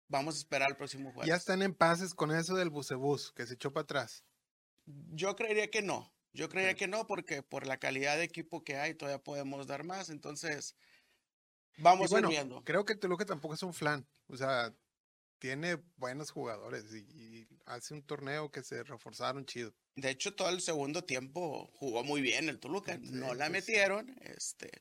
vamos 0.10 0.36
a 0.36 0.38
esperar 0.40 0.70
el 0.70 0.78
próximo 0.78 1.12
jueves. 1.12 1.28
¿Ya 1.28 1.36
están 1.36 1.62
en 1.62 1.74
pases 1.74 2.14
con 2.14 2.32
eso 2.32 2.56
del 2.56 2.70
bucebús 2.70 3.32
que 3.32 3.46
se 3.46 3.54
echó 3.56 3.72
para 3.72 3.84
atrás? 3.84 4.26
Yo 4.86 5.36
creería 5.36 5.70
que 5.72 5.82
no. 5.82 6.13
Yo 6.34 6.50
creía 6.50 6.74
que 6.74 6.88
no, 6.88 7.06
porque 7.06 7.44
por 7.44 7.68
la 7.68 7.78
calidad 7.78 8.18
de 8.18 8.24
equipo 8.24 8.64
que 8.64 8.78
hay 8.78 8.96
todavía 8.96 9.24
podemos 9.24 9.68
dar 9.68 9.84
más. 9.84 10.10
Entonces, 10.10 10.76
vamos 11.78 12.10
bueno, 12.10 12.30
viendo. 12.30 12.64
Creo 12.64 12.86
que 12.86 12.96
Toluca 12.96 13.26
tampoco 13.26 13.54
es 13.54 13.64
un 13.64 13.74
flan. 13.74 14.08
O 14.28 14.36
sea, 14.36 14.74
tiene 15.38 15.78
buenos 15.98 16.32
jugadores 16.32 16.86
y, 16.94 17.48
hace 17.66 17.94
un 17.94 18.02
torneo 18.02 18.52
que 18.52 18.64
se 18.64 18.84
reforzaron 18.84 19.46
chido. 19.46 19.74
De 19.96 20.10
hecho, 20.10 20.34
todo 20.34 20.50
el 20.50 20.62
segundo 20.62 21.04
tiempo 21.04 21.70
jugó 21.76 22.04
muy 22.04 22.22
bien 22.22 22.50
el 22.50 22.60
Toluca. 22.60 22.98
no 22.98 23.36
la 23.36 23.50
pues 23.50 23.52
metieron. 23.52 24.16
Este, 24.22 24.72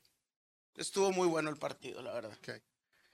estuvo 0.75 1.11
muy 1.11 1.27
bueno 1.27 1.49
el 1.49 1.57
partido, 1.57 2.01
la 2.01 2.13
verdad. 2.13 2.37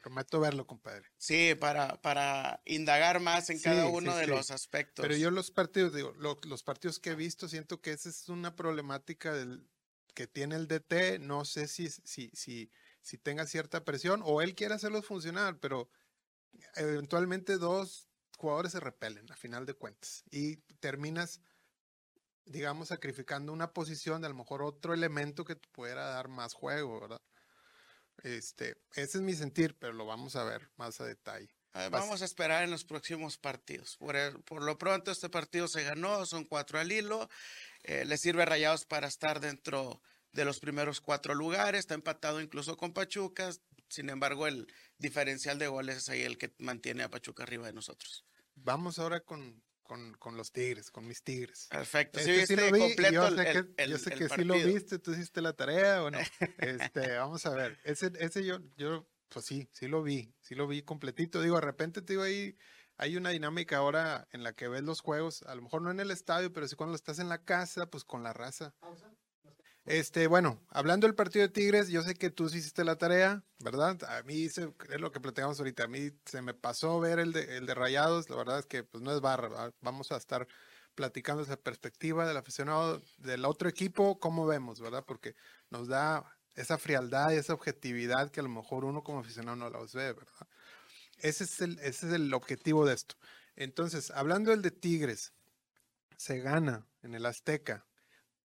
Prometo 0.01 0.39
verlo, 0.39 0.65
compadre. 0.65 1.06
Sí, 1.18 1.56
para, 1.56 2.01
para 2.01 2.62
indagar 2.65 3.20
más 3.20 3.50
en 3.50 3.60
cada 3.60 3.88
uno 3.88 4.15
de 4.15 4.27
los 4.27 4.50
aspectos. 4.50 5.03
Pero 5.03 5.15
yo 5.18 5.29
los 5.29 5.51
partidos, 5.51 5.94
digo, 5.94 6.13
los 6.13 6.63
partidos 6.63 7.00
que 7.00 7.12
he 7.12 7.15
visto, 7.15 7.50
siento 7.50 7.82
que 7.82 7.91
esa 7.91 8.08
es 8.08 8.29
una 8.29 8.56
problemática 8.56 9.34
del, 9.34 9.68
que 10.13 10.25
tiene 10.25 10.56
el 10.56 10.68
DT. 10.68 11.20
No 11.20 11.44
sé 11.44 11.68
si, 11.68 11.89
si, 11.89 12.32
si, 12.34 12.72
si 13.01 13.18
tenga 13.18 13.46
cierta 13.46 13.84
presión 13.84 14.22
o 14.24 14.41
él 14.41 14.56
quiere 14.56 14.74
hacerlos 14.75 15.06
funcionar, 15.06 15.60
pero 15.60 15.89
eventualmente 16.75 17.58
dos 17.58 18.08
jugadores 18.38 18.72
se 18.72 18.79
repelen 18.79 19.29
a 19.32 19.36
final 19.36 19.65
de 19.65 19.74
cuentas 19.74 20.24
y 20.32 20.58
terminas, 20.79 21.41
digamos, 22.46 22.88
sacrificando 22.88 23.51
una 23.51 23.74
posición 23.74 24.22
de 24.22 24.27
a 24.27 24.29
lo 24.29 24.36
mejor 24.36 24.62
otro 24.62 24.94
elemento 24.94 25.44
que 25.44 25.56
te 25.56 25.68
pudiera 25.70 26.06
dar 26.06 26.29
más 26.29 26.53
juego, 26.53 27.01
¿verdad? 27.01 27.22
Este, 28.24 28.78
ese 28.96 29.18
es 29.18 29.24
mi 29.24 29.34
sentir, 29.34 29.76
pero 29.78 29.94
lo 29.94 30.06
vamos 30.06 30.36
a 30.36 30.44
ver 30.44 30.70
más 30.78 31.00
a 31.02 31.06
detalle. 31.06 31.50
vamos 31.92 32.22
a 32.22 32.26
esperar 32.26 32.64
en 32.64 32.72
los 32.72 32.84
próximos 32.84 33.38
partidos. 33.38 33.98
Por, 33.98 34.44
por, 34.44 34.64
lo 34.64 34.78
pronto, 34.78 35.12
este 35.12 35.30
partido 35.30 35.68
se 35.68 35.84
ganó, 35.84 36.26
son 36.26 36.46
cuatro 36.46 36.80
al 36.80 36.92
hilo. 36.92 37.30
Eh, 37.84 38.06
le 38.06 38.18
sirve 38.18 38.44
a 38.44 38.46
Rayados 38.46 38.86
para 38.86 39.08
estar 39.08 39.40
dentro 39.40 40.02
de 40.32 40.46
los 40.46 40.60
primeros 40.60 41.02
cuatro 41.02 41.34
lugares. 41.34 41.80
Está 41.80 41.96
empatado 41.96 42.42
incluso 42.42 42.78
con 42.78 42.94
Pachuca. 42.94 43.52
Sin 43.88 44.10
embargo, 44.10 44.48
el 44.48 44.72
diferencial 44.98 45.58
de 45.58 45.68
goles 45.68 45.98
es 45.98 46.10
ahí 46.10 46.22
el 46.22 46.38
que 46.38 46.54
mantiene 46.60 47.04
a 47.04 47.10
Pachuca 47.10 47.44
arriba 47.44 47.68
de 47.68 47.74
nosotros. 47.74 48.26
Vamos 48.56 49.00
ahora 49.00 49.22
con, 49.22 49.64
con, 49.89 50.13
con, 50.19 50.38
los 50.38 50.51
Tigres, 50.51 50.91
con 50.91 51.08
mis 51.08 51.24
Tigres. 51.24 51.65
Perfecto. 51.72 52.19
Este 52.19 52.46
sí, 52.46 52.55
lo 52.55 52.72
vi, 52.72 52.79
completo 52.79 53.12
yo 53.12 53.36
sé 53.36 53.43
que, 53.75 53.88
yo 53.88 53.98
sé 53.98 54.12
que 54.12 54.29
sí 54.29 54.43
lo 54.43 54.53
viste, 54.53 55.00
tú 55.00 55.13
hiciste 55.13 55.41
la 55.41 55.53
tarea 55.53 56.03
o 56.03 56.12
no. 56.12 56.19
Este, 56.60 57.17
vamos 57.17 57.43
a 57.48 57.55
ver. 57.55 57.79
Ese, 57.84 58.12
ese 58.19 58.46
yo, 58.46 58.60
yo 58.77 59.08
pues 59.29 59.46
sí, 59.46 59.67
sí 59.72 59.88
lo 59.88 60.03
vi, 60.03 60.31
sí 60.41 60.53
lo 60.53 60.67
vi 60.67 60.84
completito. 60.84 61.41
Digo, 61.41 61.55
de 61.55 61.62
repente 61.62 62.03
te 62.03 62.13
digo 62.13 62.22
ahí, 62.22 62.55
hay 62.98 63.17
una 63.17 63.31
dinámica 63.31 63.77
ahora 63.77 64.27
en 64.31 64.43
la 64.43 64.53
que 64.53 64.67
ves 64.67 64.84
los 64.84 65.01
juegos, 65.01 65.41
a 65.41 65.55
lo 65.55 65.63
mejor 65.63 65.81
no 65.81 65.89
en 65.89 66.00
el 66.00 66.12
estadio, 66.12 66.53
pero 66.53 66.67
sí 66.67 66.75
cuando 66.75 66.96
estás 66.96 67.17
en 67.17 67.27
la 67.27 67.43
casa, 67.43 67.89
pues 67.89 68.03
con 68.03 68.22
la 68.22 68.31
raza. 68.31 68.75
Este, 69.89 70.27
bueno, 70.27 70.62
hablando 70.69 71.08
del 71.08 71.15
partido 71.15 71.48
de 71.48 71.51
Tigres, 71.51 71.88
yo 71.88 72.03
sé 72.03 72.13
que 72.13 72.29
tú 72.29 72.48
sí 72.48 72.60
hiciste 72.60 72.84
la 72.84 72.96
tarea, 72.96 73.43
¿verdad? 73.58 73.98
A 74.03 74.22
mí 74.22 74.48
se, 74.48 74.72
es 74.88 75.01
lo 75.01 75.12
que 75.12 75.19
platicamos 75.19 75.58
ahorita, 75.58 75.86
a 75.86 75.88
mí 75.88 76.12
se 76.25 76.43
me 76.43 76.53
pasó 76.53 77.00
ver 77.00 77.17
el 77.17 77.34
de, 77.34 77.58
el 77.58 77.65
de 77.65 77.74
Rayados, 77.74 78.29
la 78.29 78.36
verdad 78.36 78.60
es 78.60 78.67
que 78.67 78.84
pues 78.84 79.01
no 79.01 79.12
es 79.12 79.19
barra, 79.19 79.74
vamos 79.81 80.12
a 80.12 80.17
estar 80.17 80.48
platicando 80.93 81.41
esa 81.41 81.58
perspectiva 81.58 82.27
del 82.27 82.38
aficionado 82.38 83.01
del 83.17 83.46
otro 83.46 83.67
equipo, 83.67 84.19
cómo 84.19 84.46
vemos, 84.46 84.79
¿verdad? 84.79 85.03
Porque 85.08 85.36
nos 85.72 85.88
da 85.88 86.38
esa 86.53 86.77
frialdad 86.77 87.31
y 87.31 87.38
esa 87.38 87.55
objetividad 87.55 88.29
que 88.29 88.41
a 88.41 88.43
lo 88.43 88.50
mejor 88.50 88.86
uno 88.86 89.03
como 89.03 89.22
aficionado 89.22 89.55
no 89.55 89.72
la 89.72 89.79
ve, 89.79 90.13
¿verdad? 90.13 90.48
Ese 91.17 91.46
es 91.46 91.62
el, 91.62 91.79
ese 91.79 92.10
es 92.10 92.13
el 92.13 92.31
objetivo 92.36 92.86
de 92.86 92.93
esto. 92.93 93.15
Entonces, 93.55 94.12
hablando 94.12 94.51
del 94.51 94.62
de 94.62 94.69
Tigres, 94.69 95.34
se 96.15 96.41
gana 96.41 96.88
en 97.01 97.15
el 97.15 97.25
Azteca, 97.25 97.88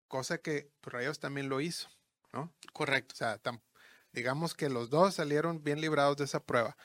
cosa 0.08 0.38
que 0.38 0.70
pues, 0.80 0.92
Rayos 0.92 1.20
también 1.20 1.48
lo 1.48 1.60
hizo, 1.60 1.88
¿no? 2.32 2.52
Correcto. 2.72 3.14
O 3.14 3.16
sea, 3.16 3.40
digamos 4.12 4.54
que 4.54 4.68
los 4.68 4.90
dos 4.90 5.14
salieron 5.14 5.62
bien 5.62 5.80
librados 5.80 6.16
de 6.16 6.24
esa 6.24 6.44
prueba, 6.44 6.76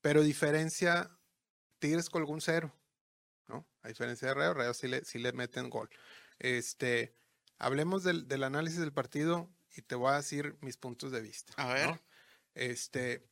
pero 0.00 0.22
diferencia, 0.22 1.10
Tigres 1.78 2.10
colgó 2.10 2.32
un 2.32 2.40
cero, 2.40 2.72
¿no? 3.48 3.66
A 3.82 3.88
diferencia 3.88 4.28
de 4.28 4.34
Rayos, 4.34 4.56
Rayos 4.56 4.76
sí 4.76 4.88
le, 4.88 5.04
sí 5.04 5.18
le 5.18 5.32
meten 5.32 5.70
gol. 5.70 5.88
Este, 6.38 7.14
hablemos 7.58 8.04
del, 8.04 8.28
del 8.28 8.44
análisis 8.44 8.80
del 8.80 8.92
partido 8.92 9.50
y 9.76 9.82
te 9.82 9.94
voy 9.94 10.12
a 10.12 10.16
decir 10.16 10.56
mis 10.60 10.76
puntos 10.76 11.12
de 11.12 11.20
vista. 11.20 11.52
A 11.56 11.72
ver. 11.72 12.00
Este, 12.54 13.28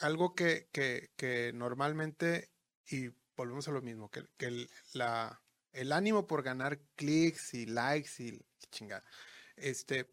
algo 0.00 0.34
que, 0.34 0.68
que, 0.72 1.10
que, 1.16 1.52
normalmente, 1.54 2.50
y 2.86 3.10
volvemos 3.36 3.68
a 3.68 3.72
lo 3.72 3.82
mismo, 3.82 4.10
que, 4.10 4.26
que 4.36 4.68
la, 4.92 5.40
el 5.72 5.92
ánimo 5.92 6.26
por 6.26 6.42
ganar 6.42 6.80
clics 6.96 7.54
y 7.54 7.66
likes 7.66 8.10
y 8.18 8.44
chingada, 8.70 9.04
este, 9.56 10.12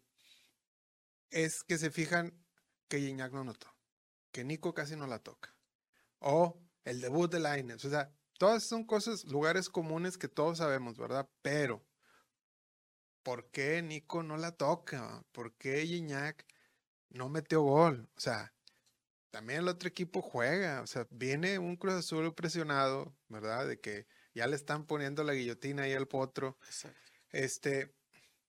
es 1.30 1.62
que 1.64 1.78
se 1.78 1.90
fijan 1.90 2.32
que 2.88 3.00
Gignac 3.00 3.32
no 3.32 3.44
notó, 3.44 3.74
que 4.32 4.44
Nico 4.44 4.74
casi 4.74 4.96
no 4.96 5.06
la 5.06 5.18
toca, 5.18 5.54
o 6.18 6.60
el 6.84 7.00
debut 7.00 7.30
de 7.30 7.40
Lainez, 7.40 7.84
o 7.84 7.90
sea, 7.90 8.12
todas 8.38 8.62
son 8.64 8.84
cosas, 8.84 9.24
lugares 9.24 9.68
comunes 9.68 10.18
que 10.18 10.28
todos 10.28 10.58
sabemos, 10.58 10.98
¿verdad? 10.98 11.28
Pero 11.42 11.84
¿por 13.22 13.50
qué 13.50 13.82
Nico 13.82 14.22
no 14.22 14.36
la 14.36 14.52
toca? 14.52 15.24
¿Por 15.32 15.56
qué 15.56 15.84
Gignac 15.86 16.46
no 17.10 17.28
metió 17.28 17.62
gol? 17.62 18.08
O 18.16 18.20
sea, 18.20 18.54
también 19.30 19.60
el 19.60 19.68
otro 19.68 19.88
equipo 19.88 20.22
juega, 20.22 20.80
o 20.82 20.86
sea, 20.86 21.06
viene 21.10 21.58
un 21.58 21.76
Cruz 21.76 21.94
Azul 21.94 22.34
presionado, 22.34 23.16
¿verdad? 23.28 23.66
De 23.66 23.80
que 23.80 24.06
ya 24.36 24.46
le 24.46 24.54
están 24.54 24.84
poniendo 24.84 25.24
la 25.24 25.32
guillotina 25.32 25.84
ahí 25.84 25.94
al 25.94 26.06
potro. 26.06 26.58
Este, 27.32 27.90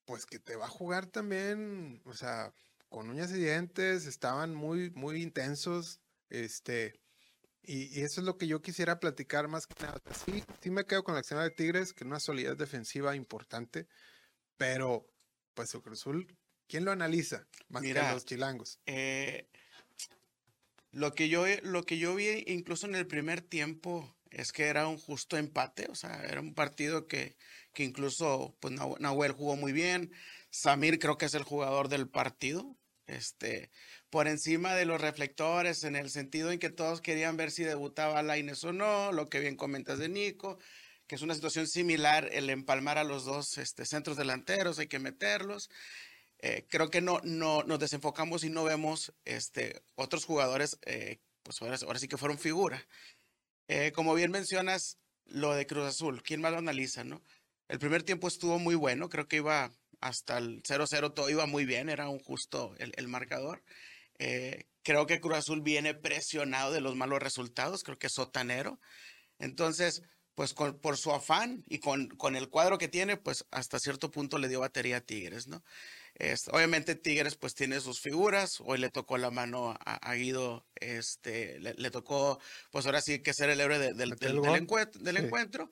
pues 0.03 0.25
que 0.25 0.37
te 0.37 0.57
va 0.57 0.65
a 0.65 0.69
jugar 0.69 1.07
también, 1.07 2.01
o 2.03 2.13
sea, 2.13 2.53
con 2.89 3.09
uñas 3.09 3.31
y 3.31 3.35
dientes, 3.35 4.05
estaban 4.05 4.53
muy, 4.53 4.89
muy 4.91 5.21
intensos, 5.21 6.01
este, 6.29 6.99
y, 7.63 8.01
eso 8.01 8.19
es 8.19 8.25
lo 8.25 8.37
que 8.37 8.47
yo 8.47 8.61
quisiera 8.61 8.99
platicar 8.99 9.47
más 9.47 9.65
que 9.65 9.81
nada. 9.81 10.01
Sí, 10.25 10.43
sí 10.61 10.71
me 10.71 10.85
quedo 10.85 11.05
con 11.05 11.13
la 11.13 11.19
acción 11.19 11.41
de 11.41 11.51
Tigres, 11.51 11.93
que 11.93 12.03
es 12.03 12.07
una 12.07 12.19
solidez 12.19 12.57
defensiva 12.57 13.15
importante, 13.15 13.87
pero, 14.57 15.07
pues 15.53 15.73
el 15.73 15.81
Cruz 15.81 16.01
Azul, 16.01 16.37
¿quién 16.67 16.83
lo 16.83 16.91
analiza? 16.91 17.47
Más 17.69 17.81
que 17.81 17.93
los 17.93 18.25
chilangos. 18.25 18.79
Eh, 18.85 19.47
lo, 20.91 21.13
que 21.13 21.29
yo, 21.29 21.45
lo 21.63 21.83
que 21.83 21.97
yo 21.97 22.13
vi 22.13 22.43
incluso 22.47 22.87
en 22.87 22.95
el 22.95 23.07
primer 23.07 23.41
tiempo 23.41 24.16
es 24.31 24.51
que 24.51 24.65
era 24.65 24.87
un 24.87 24.97
justo 24.97 25.37
empate, 25.37 25.87
o 25.89 25.95
sea, 25.95 26.23
era 26.23 26.41
un 26.41 26.53
partido 26.53 27.07
que, 27.07 27.37
que 27.73 27.83
incluso 27.83 28.55
pues, 28.59 28.73
Nahuel 28.73 29.31
jugó 29.31 29.55
muy 29.55 29.71
bien, 29.71 30.11
Samir 30.49 30.99
creo 30.99 31.17
que 31.17 31.25
es 31.25 31.33
el 31.33 31.43
jugador 31.43 31.89
del 31.89 32.07
partido, 32.09 32.77
este, 33.07 33.71
por 34.09 34.27
encima 34.27 34.75
de 34.75 34.85
los 34.85 35.01
reflectores, 35.01 35.83
en 35.83 35.95
el 35.95 36.09
sentido 36.09 36.51
en 36.51 36.59
que 36.59 36.69
todos 36.69 37.01
querían 37.01 37.37
ver 37.37 37.51
si 37.51 37.63
debutaba 37.63 38.23
Laines 38.23 38.63
o 38.63 38.73
no, 38.73 39.11
lo 39.11 39.29
que 39.29 39.39
bien 39.39 39.55
comentas 39.55 39.99
de 39.99 40.09
Nico, 40.09 40.59
que 41.07 41.15
es 41.15 41.21
una 41.21 41.35
situación 41.35 41.67
similar 41.67 42.29
el 42.31 42.49
empalmar 42.49 42.97
a 42.97 43.03
los 43.03 43.25
dos 43.25 43.57
este, 43.57 43.85
centros 43.85 44.17
delanteros, 44.17 44.79
hay 44.79 44.87
que 44.87 44.99
meterlos. 44.99 45.69
Eh, 46.39 46.67
creo 46.69 46.89
que 46.89 47.01
no, 47.01 47.19
no 47.23 47.63
nos 47.63 47.79
desenfocamos 47.79 48.43
y 48.43 48.49
no 48.49 48.63
vemos 48.63 49.13
este, 49.25 49.81
otros 49.95 50.25
jugadores, 50.25 50.77
eh, 50.85 51.19
pues 51.43 51.61
ahora, 51.61 51.99
sí 51.99 52.07
que 52.07 52.17
fueron 52.17 52.37
figura. 52.37 52.85
Eh, 53.67 53.91
como 53.93 54.13
bien 54.15 54.31
mencionas, 54.31 54.97
lo 55.25 55.53
de 55.53 55.67
Cruz 55.67 55.85
Azul, 55.85 56.23
¿quién 56.23 56.41
más 56.41 56.51
lo 56.51 56.59
analiza, 56.59 57.03
no? 57.03 57.21
El 57.67 57.79
primer 57.79 58.03
tiempo 58.03 58.27
estuvo 58.27 58.59
muy 58.59 58.75
bueno, 58.75 59.09
creo 59.09 59.27
que 59.27 59.37
iba 59.37 59.71
hasta 59.99 60.37
el 60.37 60.63
0-0, 60.63 61.13
todo 61.13 61.29
iba 61.29 61.45
muy 61.45 61.65
bien, 61.65 61.89
era 61.89 62.07
un 62.07 62.19
justo 62.19 62.75
el, 62.77 62.93
el 62.95 63.07
marcador. 63.07 63.63
creo 64.83 65.05
que 65.05 65.19
Cruz 65.19 65.37
Azul 65.37 65.61
viene 65.61 65.93
presionado 65.93 66.71
de 66.71 66.81
los 66.81 66.95
malos 66.95 67.21
resultados, 67.21 67.83
creo 67.83 67.99
que 67.99 68.07
es 68.07 68.13
sotanero. 68.13 68.79
Entonces, 69.39 70.03
pues 70.37 70.53
por 70.53 70.97
su 70.97 71.11
afán 71.11 71.63
y 71.67 71.79
con, 71.79 72.09
con, 72.09 72.35
el 72.35 72.47
cuadro 72.49 72.77
que 72.77 72.87
tiene, 72.87 73.17
pues 73.17 73.47
hasta 73.49 73.79
cierto 73.79 74.11
punto 74.11 74.37
le 74.37 74.47
dio 74.47 74.59
batería 74.59 74.97
a 74.97 75.01
Tigres, 75.01 75.47
¿no? 75.47 75.63
Obviamente 76.51 76.95
Tigres 76.95 77.35
pues 77.35 77.53
tiene 77.53 77.79
sus 77.79 78.01
figuras, 78.01 78.59
hoy 78.61 78.79
le 78.79 78.89
tocó 78.89 79.17
la 79.17 79.29
mano 79.29 79.77
a, 79.85 80.13
Guido, 80.15 80.65
este, 80.75 81.59
le, 81.59 81.91
tocó 81.91 82.39
pues 82.71 82.85
ahora 82.85 83.01
sí 83.01 83.19
que 83.19 83.33
ser 83.33 83.49
el 83.49 83.61
héroe 83.61 83.77
del, 83.77 83.95
del, 83.95 85.17
encuentro, 85.17 85.69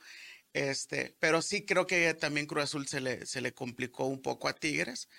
este, 0.53 1.15
pero 1.19 1.41
sí 1.41 1.65
creo 1.65 1.87
que 1.87 2.13
también 2.13 2.45
Cruz 2.45 2.65
Azul 2.65 2.87
se 2.87 3.01
le, 3.01 3.25
se 3.25 3.41
le 3.41 3.53
complicó 3.53 4.05
un 4.05 4.21
poco 4.21 4.47
a 4.47 4.53
Tigres, 4.53 5.09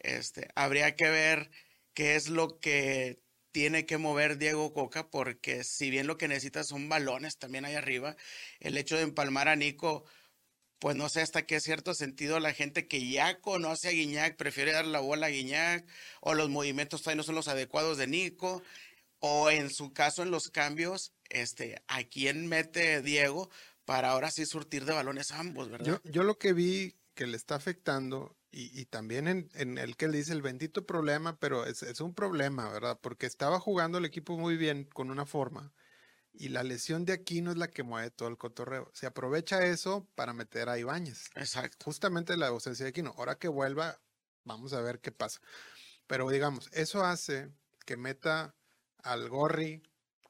este, 0.00 0.48
habría 0.54 0.94
que 0.96 1.08
ver 1.08 1.50
qué 1.94 2.16
es 2.16 2.28
lo 2.28 2.60
que 2.60 3.20
tiene 3.52 3.86
que 3.86 3.98
mover 3.98 4.36
Diego 4.36 4.72
Coca 4.72 5.08
porque 5.08 5.64
si 5.64 5.88
bien 5.88 6.06
lo 6.06 6.18
que 6.18 6.28
necesita 6.28 6.64
son 6.64 6.88
balones 6.88 7.38
también 7.38 7.64
ahí 7.64 7.74
arriba, 7.74 8.16
el 8.60 8.76
hecho 8.76 8.96
de 8.96 9.02
empalmar 9.02 9.48
a 9.48 9.56
Nico, 9.56 10.04
pues 10.78 10.96
no 10.96 11.08
sé 11.08 11.20
hasta 11.22 11.46
qué 11.46 11.60
cierto 11.60 11.94
sentido 11.94 12.40
la 12.40 12.52
gente 12.52 12.86
que 12.86 13.08
ya 13.08 13.40
conoce 13.40 13.88
a 13.88 13.92
Guiñac 13.92 14.36
prefiere 14.36 14.72
dar 14.72 14.86
la 14.86 15.00
bola 15.00 15.26
a 15.26 15.30
Guiñac 15.30 15.86
o 16.20 16.34
los 16.34 16.50
movimientos 16.50 17.02
todavía 17.02 17.18
no 17.18 17.22
son 17.22 17.34
los 17.34 17.48
adecuados 17.48 17.96
de 17.96 18.06
Nico 18.06 18.62
o 19.20 19.50
en 19.50 19.70
su 19.70 19.92
caso 19.92 20.22
en 20.22 20.30
los 20.30 20.48
cambios, 20.48 21.14
este, 21.30 21.82
a 21.88 22.04
quién 22.04 22.46
mete 22.46 23.00
Diego 23.00 23.50
para 23.86 24.10
ahora 24.10 24.30
sí 24.30 24.44
surtir 24.44 24.84
de 24.84 24.92
balones 24.92 25.30
ambos, 25.30 25.70
¿verdad? 25.70 25.86
Yo, 25.86 26.10
yo 26.10 26.24
lo 26.24 26.38
que 26.38 26.52
vi 26.52 26.94
que 27.14 27.26
le 27.26 27.36
está 27.36 27.54
afectando 27.54 28.36
y, 28.56 28.84
también 28.84 29.50
en, 29.54 29.78
el 29.78 29.96
que 29.96 30.04
él 30.04 30.12
dice 30.12 30.32
el 30.32 30.42
bendito 30.42 30.86
problema, 30.86 31.38
pero 31.40 31.66
es, 31.66 31.82
un 32.00 32.14
problema, 32.14 32.70
¿verdad? 32.70 33.00
Porque 33.02 33.26
estaba 33.26 33.58
jugando 33.58 33.98
el 33.98 34.04
equipo 34.04 34.38
muy 34.38 34.56
bien 34.56 34.84
con 34.92 35.10
una 35.10 35.26
forma 35.26 35.72
y 36.36 36.48
la 36.48 36.64
lesión 36.64 37.04
de 37.04 37.12
aquí 37.12 37.40
no 37.40 37.52
es 37.52 37.56
la 37.56 37.68
que 37.68 37.82
mueve 37.82 38.10
todo 38.10 38.28
el 38.28 38.36
cotorreo. 38.36 38.90
Se 38.92 39.06
aprovecha 39.06 39.64
eso 39.64 40.06
para 40.14 40.32
meter 40.32 40.68
a 40.68 40.78
Ibáñez. 40.78 41.30
Exacto. 41.36 41.84
Justamente 41.84 42.36
la 42.36 42.48
ausencia 42.48 42.84
de 42.84 42.90
Aquino. 42.90 43.14
Ahora 43.16 43.38
que 43.38 43.48
vuelva, 43.48 44.00
vamos 44.44 44.72
a 44.72 44.80
ver 44.80 45.00
qué 45.00 45.12
pasa. 45.12 45.40
Pero 46.06 46.28
digamos, 46.28 46.68
eso 46.72 47.04
hace 47.04 47.50
que 47.86 47.96
meta 47.96 48.54
al 49.02 49.28
Gorri 49.28 49.82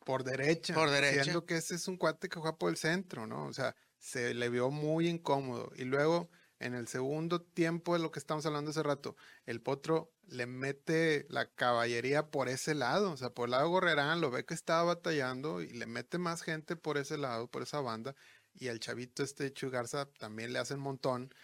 por 0.05 0.25
derecha. 0.25 0.75
Por 0.75 0.91
derecha. 0.91 1.25
Siendo 1.25 1.47
que 1.47 1.57
ese 1.57 1.75
es 1.75 1.89
un 1.89 1.97
cuate 1.97 2.29
que 2.29 2.39
juega 2.39 2.59
por 2.59 2.71
el 2.71 2.77
centro, 2.77 3.27
¿no? 3.27 3.47
O 3.47 3.53
sea, 3.55 3.75
se 3.99 4.35
le 4.35 4.51
vio 4.51 4.71
muy 4.71 5.09
incómodo. 5.09 5.73
Y 5.75 5.85
luego 5.85 6.31
en 6.65 6.75
el 6.75 6.89
segundo 6.89 7.43
tiempo 7.43 7.93
de 7.93 7.99
lo 7.99 8.11
que 8.11 8.19
estamos 8.19 8.47
hablando 8.47 8.71
hace 8.71 8.83
rato, 8.83 9.17
el 9.45 9.61
Potro 9.61 10.11
le 10.27 10.47
mete 10.47 11.27
la 11.29 11.47
caballería 11.47 12.31
por 12.31 12.49
ese 12.49 12.75
lado, 12.75 13.13
o 13.13 13.17
sea, 13.19 13.31
por 13.31 13.49
el 13.49 13.51
lado 13.51 13.69
Gorrerán, 13.69 14.23
lo 14.23 14.31
ve 14.31 14.47
que 14.47 14.55
estaba 14.55 14.83
batallando 14.83 15.61
y 15.61 15.69
le 15.69 15.85
mete 15.85 16.17
más 16.17 16.43
gente 16.43 16.75
por 16.75 16.97
ese 16.97 17.19
lado, 17.19 17.49
por 17.49 17.63
esa 17.63 17.83
banda, 17.83 18.17
y 18.55 18.69
el 18.69 18.81
chavito 18.81 19.23
este 19.23 19.53
Chugarza 19.53 20.07
también 20.19 20.55
le 20.55 20.59
hace 20.59 20.75
un 20.75 20.81
montón 20.81 21.35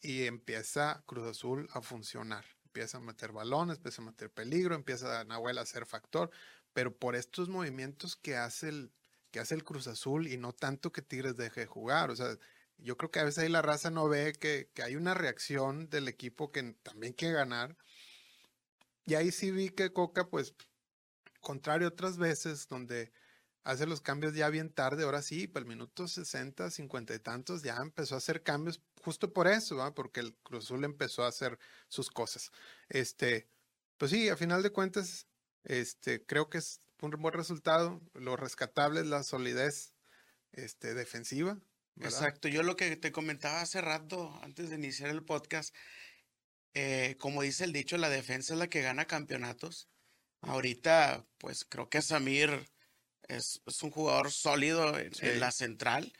y 0.00 0.24
empieza 0.24 1.04
Cruz 1.06 1.28
Azul 1.28 1.68
a 1.72 1.80
funcionar. 1.80 2.44
Empieza 2.64 2.98
a 2.98 3.00
meter 3.00 3.30
balones, 3.30 3.76
empieza 3.76 4.02
a 4.02 4.06
meter 4.06 4.30
peligro, 4.30 4.74
empieza 4.74 5.22
Nahuel 5.24 5.58
a 5.58 5.66
ser 5.66 5.86
factor, 5.86 6.30
pero 6.72 6.96
por 6.96 7.14
estos 7.14 7.48
movimientos 7.48 8.16
que 8.16 8.36
hace 8.36 8.70
el, 8.70 8.92
que 9.30 9.38
hace 9.38 9.54
el 9.54 9.62
Cruz 9.62 9.86
Azul 9.86 10.26
y 10.26 10.36
no 10.36 10.52
tanto 10.52 10.90
que 10.90 11.02
Tigres 11.02 11.36
deje 11.36 11.60
de 11.60 11.66
jugar, 11.66 12.10
o 12.10 12.16
sea, 12.16 12.36
yo 12.78 12.96
creo 12.96 13.10
que 13.10 13.20
a 13.20 13.24
veces 13.24 13.44
ahí 13.44 13.48
la 13.48 13.62
raza 13.62 13.90
no 13.90 14.08
ve 14.08 14.32
que, 14.32 14.70
hay 14.82 14.96
una 14.96 15.14
reacción 15.14 15.90
del 15.90 16.08
equipo 16.08 16.52
que 16.52 16.74
también 16.82 17.12
quiere 17.12 17.34
ganar. 17.34 17.76
Y 19.06 19.14
ahí 19.14 19.32
sí 19.32 19.50
vi 19.50 19.70
que 19.70 19.92
Coca, 19.92 20.28
pues, 20.28 20.54
contrario 21.40 21.88
a 21.88 21.90
otras 21.90 22.18
veces, 22.18 22.68
donde 22.68 23.12
hace 23.64 23.86
los 23.86 24.00
cambios 24.00 24.34
ya 24.34 24.48
bien 24.48 24.70
tarde, 24.70 25.04
ahora 25.04 25.22
sí, 25.22 25.46
para 25.46 25.62
el 25.64 25.68
minuto 25.68 26.08
60, 26.08 26.70
50 26.70 27.14
y 27.14 27.18
tantos, 27.18 27.62
ya 27.62 27.76
empezó 27.76 28.14
a 28.14 28.18
hacer 28.18 28.42
cambios 28.42 28.80
justo 29.02 29.32
por 29.32 29.48
eso, 29.48 29.92
porque 29.94 30.20
el 30.20 30.34
Cruz 30.36 30.66
Azul 30.66 30.84
empezó 30.84 31.24
a 31.24 31.28
hacer 31.28 31.58
sus 31.88 32.10
cosas. 32.10 32.50
Este, 32.88 33.48
pues 33.98 34.10
sí, 34.10 34.28
a 34.28 34.36
final 34.36 34.62
de 34.62 34.70
cuentas, 34.70 35.26
este, 35.64 36.24
creo 36.24 36.48
que 36.48 36.58
es 36.58 36.80
un 37.00 37.10
buen 37.10 37.34
resultado. 37.34 38.00
Lo 38.14 38.36
rescatable 38.36 39.00
es 39.00 39.06
la 39.06 39.22
solidez 39.22 39.92
este, 40.52 40.94
defensiva. 40.94 41.58
Exacto, 42.00 42.48
yo 42.48 42.62
lo 42.62 42.76
que 42.76 42.96
te 42.96 43.12
comentaba 43.12 43.60
hace 43.60 43.80
rato, 43.80 44.38
antes 44.42 44.70
de 44.70 44.76
iniciar 44.76 45.10
el 45.10 45.24
podcast, 45.24 45.74
eh, 46.74 47.16
como 47.18 47.42
dice 47.42 47.64
el 47.64 47.72
dicho, 47.72 47.96
la 47.98 48.08
defensa 48.08 48.54
es 48.54 48.58
la 48.58 48.68
que 48.68 48.82
gana 48.82 49.06
campeonatos. 49.06 49.88
Ahorita, 50.42 51.26
pues 51.38 51.64
creo 51.64 51.88
que 51.88 52.02
Samir 52.02 52.68
es, 53.26 53.60
un 53.82 53.90
jugador 53.90 54.30
sólido 54.30 54.98
en, 54.98 55.40
la 55.40 55.50
central. 55.50 56.12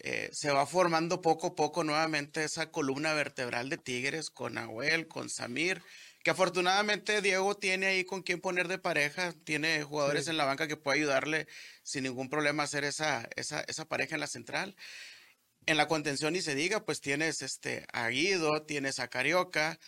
Eh, 0.00 0.30
se 0.32 0.50
va 0.50 0.66
formando 0.66 1.20
poco 1.20 1.48
a 1.48 1.54
poco 1.54 1.84
nuevamente 1.84 2.44
esa 2.44 2.70
columna 2.70 3.12
vertebral 3.14 3.68
de 3.68 3.78
Tigres 3.78 4.30
con 4.30 4.58
Abuel, 4.58 5.08
con 5.08 5.28
Samir, 5.28 5.82
que 6.30 6.32
afortunadamente 6.32 7.22
Diego 7.22 7.56
tiene 7.56 7.86
ahí 7.86 8.04
con 8.04 8.22
quien 8.22 8.40
poner 8.40 8.68
de 8.68 8.78
pareja, 8.78 9.32
tiene 9.42 9.82
jugadores 9.82 10.28
en 10.28 10.36
la 10.36 10.44
banca 10.44 10.68
que 10.68 10.76
puede 10.76 10.98
ayudarle 10.98 11.48
sin 11.82 12.04
ningún 12.04 12.28
problema 12.28 12.62
a 12.62 12.66
hacer 12.66 12.84
esa, 12.84 13.28
esa, 13.34 13.62
esa 13.62 13.84
pareja 13.86 14.14
en 14.14 14.20
la 14.20 14.28
central. 14.28 14.76
En 15.66 15.76
la 15.76 15.88
contención 15.88 16.36
y 16.36 16.40
se 16.40 16.54
diga, 16.54 16.84
pues 16.84 17.00
tienes 17.00 17.42
este, 17.42 17.84
a 17.92 18.06
Guido, 18.10 18.62
tienes 18.62 19.00
a 19.00 19.08
Carioca, 19.08 19.80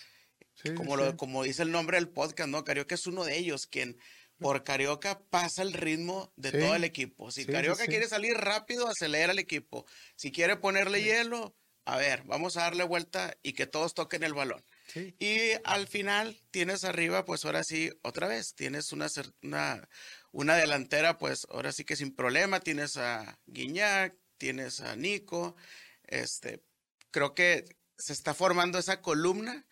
como, 0.76 0.96
Lo, 0.96 1.16
como 1.16 1.44
dice 1.44 1.62
el 1.62 1.70
nombre 1.70 1.96
del 1.96 2.08
podcast, 2.08 2.48
¿no? 2.48 2.64
Carioca 2.64 2.96
es 2.96 3.06
uno 3.06 3.24
de 3.24 3.38
ellos, 3.38 3.68
quien 3.68 3.96
por 4.40 4.64
Carioca 4.64 5.20
pasa 5.30 5.62
el 5.62 5.72
ritmo 5.72 6.32
de 6.34 6.50
todo 6.50 6.74
el 6.74 6.82
equipo. 6.82 7.30
Si 7.30 7.46
Carioca 7.46 7.86
quiere 7.86 8.08
salir 8.08 8.34
rápido, 8.34 8.88
acelera 8.88 9.30
el 9.30 9.38
equipo. 9.38 9.86
Si 10.16 10.32
quiere 10.32 10.56
ponerle 10.56 11.04
hielo, 11.04 11.54
a 11.84 11.98
ver, 11.98 12.24
vamos 12.24 12.56
a 12.56 12.62
darle 12.62 12.82
vuelta 12.82 13.36
y 13.44 13.52
que 13.52 13.68
todos 13.68 13.94
toquen 13.94 14.24
el 14.24 14.34
balón. 14.34 14.64
Y 14.94 15.52
al 15.64 15.86
final 15.86 16.40
tienes 16.50 16.84
arriba, 16.84 17.24
pues 17.24 17.44
ahora 17.44 17.64
sí, 17.64 17.90
otra 18.02 18.28
vez, 18.28 18.54
tienes 18.54 18.92
una, 18.92 19.06
una, 19.42 19.88
una 20.32 20.56
delantera, 20.56 21.18
pues 21.18 21.46
ahora 21.50 21.72
sí 21.72 21.84
que 21.84 21.96
sin 21.96 22.14
problema, 22.14 22.60
tienes 22.60 22.96
a 22.96 23.38
Guiñac, 23.46 24.14
tienes 24.38 24.80
a 24.80 24.96
Nico, 24.96 25.56
este, 26.04 26.62
creo 27.10 27.34
que 27.34 27.64
se 27.96 28.12
está 28.12 28.34
formando 28.34 28.78
esa 28.78 29.00
columna, 29.00 29.64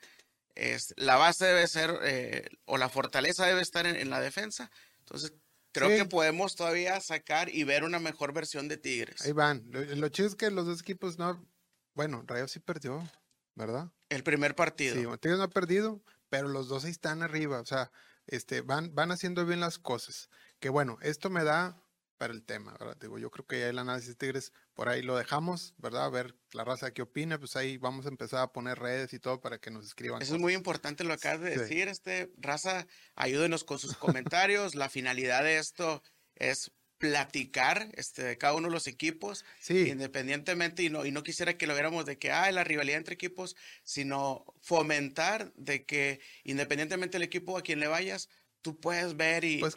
es, 0.55 0.95
la 0.97 1.17
base 1.17 1.47
debe 1.47 1.67
ser, 1.67 1.99
eh, 2.03 2.49
o 2.65 2.79
la 2.79 2.89
fortaleza 2.89 3.47
debe 3.47 3.63
estar 3.63 3.87
en, 3.87 4.11
la 4.11 4.21
defensa, 4.21 4.71
entonces 5.01 5.35
creo 5.73 5.89
que 5.89 6.05
podemos 6.05 6.55
todavía 6.57 7.01
sacar 7.01 7.49
y 7.49 7.65
ver 7.65 7.85
una 7.85 7.99
mejor 7.99 8.33
versión 8.33 8.69
de 8.69 8.77
Tigres. 8.77 9.23
Ahí 9.23 9.33
van, 9.33 9.65
lo, 9.69 9.83
lo 9.83 10.09
chido 10.09 10.29
es 10.29 10.35
que 10.35 10.51
los 10.51 10.67
dos 10.67 10.81
equipos 10.81 11.19
no, 11.19 11.47
bueno, 11.95 12.23
Rayo 12.27 12.49
sí 12.49 12.61
perdió, 12.61 13.09
¿verdad? 13.55 13.91
El 14.11 14.23
primer 14.23 14.55
partido. 14.55 14.95
Sí, 14.95 15.19
Tigres 15.21 15.39
no 15.39 15.45
ha 15.45 15.51
perdido, 15.51 16.03
pero 16.29 16.49
los 16.49 16.69
dos 16.69 16.85
están 16.85 17.23
arriba, 17.23 17.61
o 17.61 17.65
sea, 17.65 17.91
este, 18.27 18.61
van, 18.61 18.95
van 18.95 19.13
haciendo 19.13 19.47
bien 19.47 19.61
las 19.61 19.79
cosas. 19.79 20.29
Que 20.59 20.69
bueno, 20.69 20.99
esto 21.01 21.31
me 21.31 21.45
da 21.45 21.83
para 22.21 22.35
el 22.35 22.43
tema, 22.43 22.77
¿verdad? 22.79 22.99
Digo, 23.01 23.19
yo 23.19 23.31
creo 23.31 23.47
que 23.47 23.61
ya 23.61 23.69
el 23.69 23.79
análisis 23.79 24.15
Tigres 24.19 24.53
por 24.75 24.91
ahí 24.91 25.01
lo 25.01 25.17
dejamos, 25.17 25.73
¿verdad? 25.79 26.05
A 26.05 26.11
ver 26.11 26.37
la 26.53 26.65
raza 26.65 26.91
qué 26.91 27.01
opina, 27.01 27.39
pues 27.39 27.57
ahí 27.57 27.79
vamos 27.79 28.05
a 28.05 28.11
empezar 28.11 28.43
a 28.43 28.53
poner 28.53 28.79
redes 28.79 29.15
y 29.15 29.19
todo 29.19 29.41
para 29.41 29.59
que 29.59 29.71
nos 29.71 29.87
escriban. 29.87 30.21
Eso 30.21 30.35
es 30.35 30.41
muy 30.41 30.53
importante 30.53 31.03
lo 31.03 31.17
que 31.17 31.29
acabas 31.29 31.41
de 31.41 31.57
decir, 31.57 31.89
este, 31.89 32.31
raza, 32.37 32.87
ayúdenos 33.15 33.65
con 33.65 33.79
sus 33.79 33.97
comentarios, 33.97 34.75
la 34.75 34.91
finalidad 34.91 35.45
de 35.45 35.57
esto 35.57 36.03
es 36.35 36.71
platicar 37.01 37.89
este, 37.95 38.23
de 38.23 38.39
cada 38.39 38.55
uno 38.55 38.69
de 38.69 38.75
los 38.75 38.87
equipos, 38.87 39.47
sí. 39.59 39.89
independientemente, 39.89 40.83
y 40.83 40.91
no, 40.91 41.07
y 41.07 41.11
no 41.11 41.23
quisiera 41.23 41.57
que 41.57 41.67
lo 41.67 41.73
viéramos 41.73 42.05
de 42.05 42.19
que, 42.19 42.31
ah, 42.31 42.53
la 42.53 42.63
rivalidad 42.63 42.99
entre 42.99 43.15
equipos, 43.15 43.57
sino 43.83 44.45
fomentar 44.61 45.51
de 45.57 45.87
que 45.87 46.21
independientemente 46.45 47.17
del 47.17 47.23
equipo 47.23 47.57
a 47.57 47.63
quien 47.63 47.81
le 47.81 47.89
vayas, 47.89 48.29
tú 48.61 48.79
puedes 48.79 49.17
ver 49.17 49.45
y, 49.45 49.61
puedes 49.61 49.75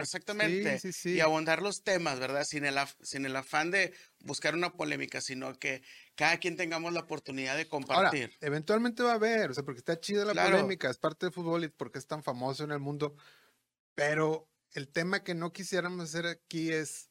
exactamente 0.00 0.80
y 1.04 1.20
abondar 1.20 1.60
los 1.60 1.82
temas, 1.82 2.18
¿verdad? 2.18 2.44
Sin 2.44 2.64
el, 2.64 2.76
sin 3.02 3.26
el 3.26 3.36
afán 3.36 3.70
de 3.70 3.92
buscar 4.20 4.54
una 4.54 4.72
polémica, 4.72 5.20
sino 5.20 5.58
que 5.58 5.82
cada 6.14 6.38
quien 6.38 6.56
tengamos 6.56 6.94
la 6.94 7.00
oportunidad 7.00 7.54
de 7.54 7.68
compartir. 7.68 8.30
Ahora, 8.32 8.36
eventualmente 8.40 9.02
va 9.02 9.12
a 9.12 9.16
haber, 9.16 9.50
o 9.50 9.54
sea, 9.54 9.62
porque 9.62 9.80
está 9.80 10.00
chida 10.00 10.24
la 10.24 10.32
polémica, 10.32 10.88
es 10.88 10.96
parte 10.96 11.26
del 11.26 11.34
fútbol 11.34 11.64
y 11.64 11.68
porque 11.68 11.98
es 11.98 12.06
tan 12.06 12.22
famoso 12.22 12.64
en 12.64 12.70
el 12.70 12.80
mundo, 12.80 13.14
pero 13.94 14.48
el 14.76 14.88
tema 14.88 15.24
que 15.24 15.34
no 15.34 15.52
quisiéramos 15.52 16.04
hacer 16.04 16.26
aquí 16.26 16.70
es 16.70 17.10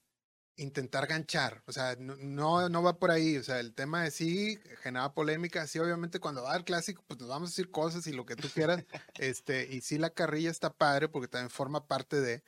intentar 0.55 1.07
ganchar, 1.07 1.63
o 1.65 1.73
sea, 1.73 1.97
no, 1.99 2.69
no, 2.69 2.83
va 2.83 2.97
por 2.97 3.11
ahí, 3.11 3.37
o 3.37 3.43
sea, 3.43 3.59
el 3.59 3.73
tema 3.73 4.03
de 4.03 4.11
sí 4.11 4.57
genera 4.83 5.13
polémica, 5.13 5.67
sí, 5.67 5.79
obviamente 5.79 6.19
cuando 6.19 6.43
va 6.43 6.53
al 6.53 6.63
clásico, 6.63 7.03
pues 7.07 7.19
nos 7.19 7.27
vamos 7.27 7.49
a 7.49 7.51
decir 7.51 7.71
cosas 7.71 8.07
y 8.07 8.13
lo 8.13 8.25
que 8.25 8.35
tú 8.35 8.47
quieras, 8.49 8.85
este, 9.19 9.67
y 9.69 9.81
sí 9.81 9.97
la 9.97 10.11
carrilla 10.11 10.51
está 10.51 10.71
padre 10.71 11.09
porque 11.09 11.27
también 11.27 11.49
forma 11.49 11.87
parte 11.87 12.21
de, 12.21 12.43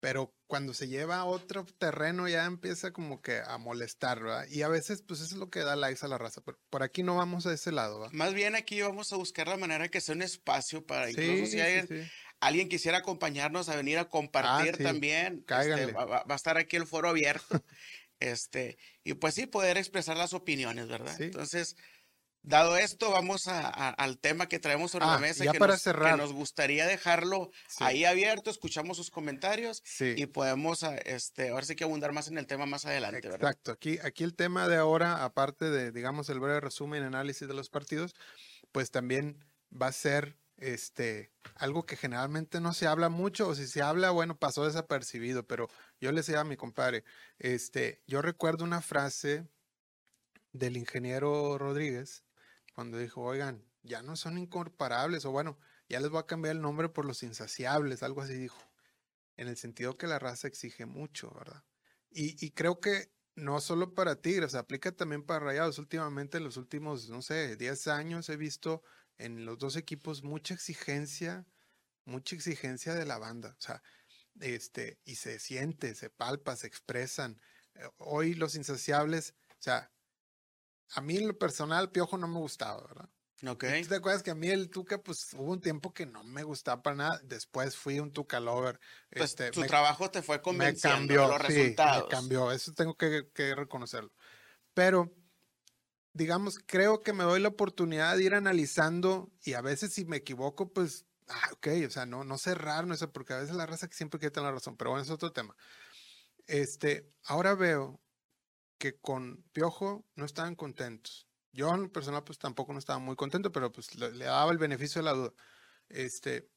pero 0.00 0.34
cuando 0.48 0.74
se 0.74 0.88
lleva 0.88 1.18
a 1.18 1.24
otro 1.24 1.64
terreno 1.78 2.28
ya 2.28 2.44
empieza 2.44 2.92
como 2.92 3.22
que 3.22 3.40
a 3.46 3.56
molestar, 3.56 4.20
¿verdad? 4.20 4.46
Y 4.50 4.62
a 4.62 4.68
veces, 4.68 5.02
pues 5.02 5.20
eso 5.20 5.34
es 5.34 5.38
lo 5.38 5.48
que 5.48 5.60
da 5.60 5.76
likes 5.76 6.04
a 6.04 6.08
la 6.08 6.18
raza, 6.18 6.42
pero 6.44 6.58
por 6.70 6.82
aquí 6.82 7.02
no 7.02 7.16
vamos 7.16 7.46
a 7.46 7.52
ese 7.52 7.70
lado, 7.70 8.00
¿verdad? 8.00 8.12
Más 8.14 8.34
bien 8.34 8.56
aquí 8.56 8.82
vamos 8.82 9.12
a 9.12 9.16
buscar 9.16 9.46
la 9.46 9.56
manera 9.56 9.88
que 9.88 10.00
sea 10.00 10.14
un 10.14 10.22
espacio 10.22 10.84
para 10.84 11.10
incluso 11.10 11.46
si 11.46 11.60
hay 11.60 11.86
alguien 12.40 12.68
quisiera 12.68 12.98
acompañarnos 12.98 13.68
a 13.68 13.76
venir 13.76 13.98
a 13.98 14.08
compartir 14.08 14.76
ah, 14.80 14.82
también, 14.82 15.44
este, 15.46 15.92
va, 15.92 16.24
a 16.28 16.34
estar 16.34 16.56
aquí 16.56 16.76
el 16.76 16.86
foro 16.86 17.10
abierto. 17.10 17.62
este, 18.20 18.78
y 19.04 19.14
pues 19.14 19.34
sí, 19.34 19.46
poder 19.46 19.76
expresar 19.76 20.16
las 20.16 20.32
opiniones, 20.32 20.88
¿verdad? 20.88 21.20
Entonces, 21.20 21.76
dado 22.42 22.76
esto, 22.76 23.10
vamos 23.10 23.46
a, 23.46 23.68
al 23.68 24.18
tema 24.18 24.48
que 24.48 24.58
traemos 24.58 24.90
sobre 24.90 25.06
la 25.06 25.16
ah, 25.16 25.18
mesa, 25.18 25.44
que, 25.50 25.58
para 25.58 25.74
nos, 25.74 25.82
cerrar. 25.82 26.12
que 26.12 26.22
nos 26.22 26.32
gustaría 26.32 26.86
dejarlo 26.86 27.50
ahí 27.78 28.04
abierto, 28.04 28.50
escuchamos 28.50 28.96
sus 28.96 29.10
comentarios 29.10 29.82
y 30.00 30.26
podemos, 30.26 30.82
ah, 30.82 30.96
este, 30.96 31.50
ahora 31.50 31.66
sí 31.66 31.76
que 31.76 31.84
abundar 31.84 32.12
más 32.12 32.28
en 32.28 32.38
el 32.38 32.46
tema 32.46 32.66
más 32.66 32.86
adelante, 32.86 33.18
Exacto, 33.28 33.72
aquí, 33.72 33.98
aquí 34.02 34.24
el 34.24 34.34
tema 34.34 34.68
de 34.68 34.76
ahora, 34.76 35.24
aparte 35.24 35.70
de, 35.70 35.92
digamos, 35.92 36.28
el 36.30 36.40
breve 36.40 36.60
resumen 36.60 37.02
análisis 37.02 37.46
de 37.46 37.54
los 37.54 37.68
partidos, 37.68 38.14
pues 38.72 38.90
también 38.90 39.44
va 39.70 39.88
a 39.88 39.92
ser 39.92 40.36
este, 40.60 41.32
algo 41.56 41.84
que 41.86 41.96
generalmente 41.96 42.60
no 42.60 42.72
se 42.72 42.86
habla 42.86 43.08
mucho, 43.08 43.48
o 43.48 43.54
si 43.54 43.66
se 43.66 43.82
habla, 43.82 44.10
bueno, 44.10 44.38
pasó 44.38 44.64
desapercibido, 44.64 45.46
pero 45.46 45.68
yo 46.00 46.12
le 46.12 46.20
decía 46.20 46.40
a 46.40 46.44
mi 46.44 46.56
compadre, 46.56 47.04
este, 47.38 48.02
yo 48.06 48.22
recuerdo 48.22 48.64
una 48.64 48.82
frase 48.82 49.48
del 50.52 50.76
ingeniero 50.76 51.58
Rodríguez 51.58 52.24
cuando 52.74 52.98
dijo, 52.98 53.22
oigan, 53.22 53.64
ya 53.82 54.02
no 54.02 54.16
son 54.16 54.38
incomparables, 54.38 55.24
o 55.24 55.32
bueno, 55.32 55.58
ya 55.88 56.00
les 56.00 56.10
voy 56.10 56.20
a 56.20 56.26
cambiar 56.26 56.56
el 56.56 56.62
nombre 56.62 56.88
por 56.88 57.04
los 57.04 57.22
insaciables, 57.22 58.02
algo 58.02 58.20
así 58.20 58.34
dijo, 58.34 58.60
en 59.36 59.48
el 59.48 59.56
sentido 59.56 59.96
que 59.96 60.06
la 60.06 60.18
raza 60.18 60.48
exige 60.48 60.86
mucho, 60.86 61.32
¿verdad? 61.34 61.64
Y, 62.10 62.44
y 62.44 62.50
creo 62.50 62.80
que 62.80 63.10
no 63.36 63.60
solo 63.60 63.94
para 63.94 64.20
Tigres, 64.20 64.54
aplica 64.54 64.92
también 64.92 65.22
para 65.22 65.40
Rayados. 65.40 65.78
Últimamente, 65.78 66.38
en 66.38 66.44
los 66.44 66.56
últimos, 66.56 67.08
no 67.08 67.22
sé, 67.22 67.56
10 67.56 67.86
años 67.88 68.28
he 68.28 68.36
visto 68.36 68.82
en 69.20 69.44
los 69.44 69.58
dos 69.58 69.76
equipos 69.76 70.22
mucha 70.22 70.54
exigencia, 70.54 71.46
mucha 72.04 72.34
exigencia 72.34 72.94
de 72.94 73.04
la 73.04 73.18
banda. 73.18 73.54
O 73.58 73.60
sea, 73.60 73.82
este, 74.40 74.98
y 75.04 75.16
se 75.16 75.38
siente, 75.38 75.94
se 75.94 76.10
palpa, 76.10 76.56
se 76.56 76.66
expresan. 76.66 77.40
Eh, 77.74 77.88
hoy 77.98 78.34
los 78.34 78.54
insaciables, 78.54 79.34
o 79.50 79.62
sea, 79.62 79.92
a 80.92 81.00
mí 81.00 81.16
en 81.16 81.28
lo 81.28 81.38
personal, 81.38 81.90
Piojo 81.90 82.16
no 82.16 82.26
me 82.26 82.38
gustaba, 82.38 82.82
¿verdad? 82.86 83.08
Ok. 83.46 83.64
¿Tú 83.82 83.88
te 83.88 83.94
acuerdas 83.94 84.22
que 84.22 84.30
a 84.30 84.34
mí 84.34 84.48
el 84.48 84.68
Tuca, 84.68 85.02
pues 85.02 85.32
hubo 85.32 85.52
un 85.52 85.60
tiempo 85.60 85.94
que 85.94 86.04
no 86.04 86.22
me 86.24 86.42
gustaba 86.42 86.82
para 86.82 86.96
nada? 86.96 87.20
Después 87.24 87.76
fui 87.76 87.98
un 87.98 88.12
Tuca 88.12 88.38
lover. 88.38 88.78
Pues 89.10 89.30
este, 89.30 89.50
tu 89.50 89.62
trabajo 89.62 90.10
te 90.10 90.20
fue 90.20 90.42
convenciendo 90.42 91.00
me 91.00 91.06
cambió, 91.06 91.28
los 91.28 91.40
resultados. 91.40 92.04
me 92.04 92.08
cambió, 92.10 92.52
eso 92.52 92.74
tengo 92.74 92.96
que, 92.96 93.30
que 93.32 93.54
reconocerlo. 93.54 94.12
Pero 94.74 95.10
digamos, 96.12 96.58
creo 96.66 97.02
que 97.02 97.12
me 97.12 97.24
doy 97.24 97.40
la 97.40 97.48
oportunidad 97.48 98.16
de 98.16 98.24
ir 98.24 98.34
analizando 98.34 99.30
y 99.42 99.54
a 99.54 99.60
veces 99.60 99.92
si 99.92 100.04
me 100.04 100.16
equivoco, 100.18 100.72
pues, 100.72 101.06
ah, 101.28 101.50
ok, 101.52 101.68
o 101.86 101.90
sea, 101.90 102.06
no, 102.06 102.24
no 102.24 102.38
cerrar, 102.38 102.86
no 102.86 102.96
sé, 102.96 103.08
porque 103.08 103.32
a 103.32 103.38
veces 103.38 103.54
la 103.54 103.66
raza 103.66 103.88
que 103.88 103.96
siempre 103.96 104.18
quiere 104.18 104.32
tener 104.32 104.48
la 104.48 104.54
razón, 104.54 104.76
pero 104.76 104.90
bueno, 104.90 105.04
es 105.04 105.10
otro 105.10 105.32
tema. 105.32 105.56
Este, 106.46 107.12
ahora 107.24 107.54
veo 107.54 108.00
que 108.78 108.98
con 108.98 109.44
Piojo 109.52 110.04
no 110.16 110.24
estaban 110.24 110.56
contentos. 110.56 111.28
Yo 111.52 111.72
en 111.74 111.90
personal 111.90 112.24
pues 112.24 112.38
tampoco 112.38 112.72
no 112.72 112.78
estaba 112.78 112.98
muy 112.98 113.16
contento, 113.16 113.52
pero 113.52 113.72
pues 113.72 113.94
le, 113.96 114.10
daba 114.24 114.50
el 114.52 114.58
beneficio 114.58 115.00
de 115.00 115.04
la 115.04 115.12
duda. 115.12 115.32
Este, 115.88 116.48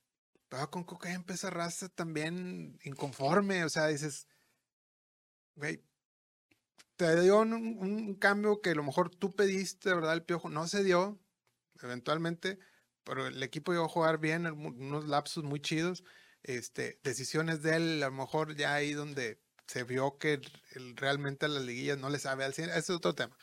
pero 0.50 0.70
con 0.72 0.84
Coca 0.84 1.12
empieza 1.12 1.50
raza 1.50 1.90
también 1.90 2.80
inconforme, 2.84 3.66
o 3.66 3.70
sea, 3.70 3.88
dices, 3.88 4.28
güey, 5.56 5.84
te 6.96 7.20
dio 7.22 7.40
un, 7.40 8.16
cambio 8.16 8.62
que 8.62 8.72
a 8.72 8.76
lo 8.76 8.84
mejor 8.84 9.10
tú 9.10 9.36
pediste, 9.36 9.94
¿verdad? 9.94 10.14
El 10.14 10.24
piojo 10.24 10.50
no 10.50 10.68
se 10.68 10.84
dio, 10.84 11.20
eventualmente, 11.82 12.60
pero 13.04 13.28
el 13.28 13.42
equipo 13.44 13.72
llegó 13.72 13.86
a 13.86 13.90
jugar 13.90 14.20
bien, 14.20 14.46
unos 14.48 15.08
lapsos 15.08 15.44
muy 15.44 15.60
chidos. 15.60 16.04
Este, 16.44 17.00
decisiones 17.04 17.62
de 17.62 17.76
él, 17.78 18.04
a 18.04 18.08
lo 18.08 18.16
mejor 18.16 18.56
ya 18.56 18.74
ahí 18.74 18.94
donde 18.94 19.40
se 19.68 19.84
vio 19.84 20.18
que 20.18 20.42
realmente 20.96 21.46
a 21.46 21.50
las 21.50 21.64
liguillas 21.64 21.98
no 21.98 22.10
le 22.10 22.20
sabe 22.20 22.44
al 22.44 22.54
100, 22.54 22.70
ese 22.70 22.80
es 22.80 22.90
otro 22.90 23.16
tema. 23.16 23.38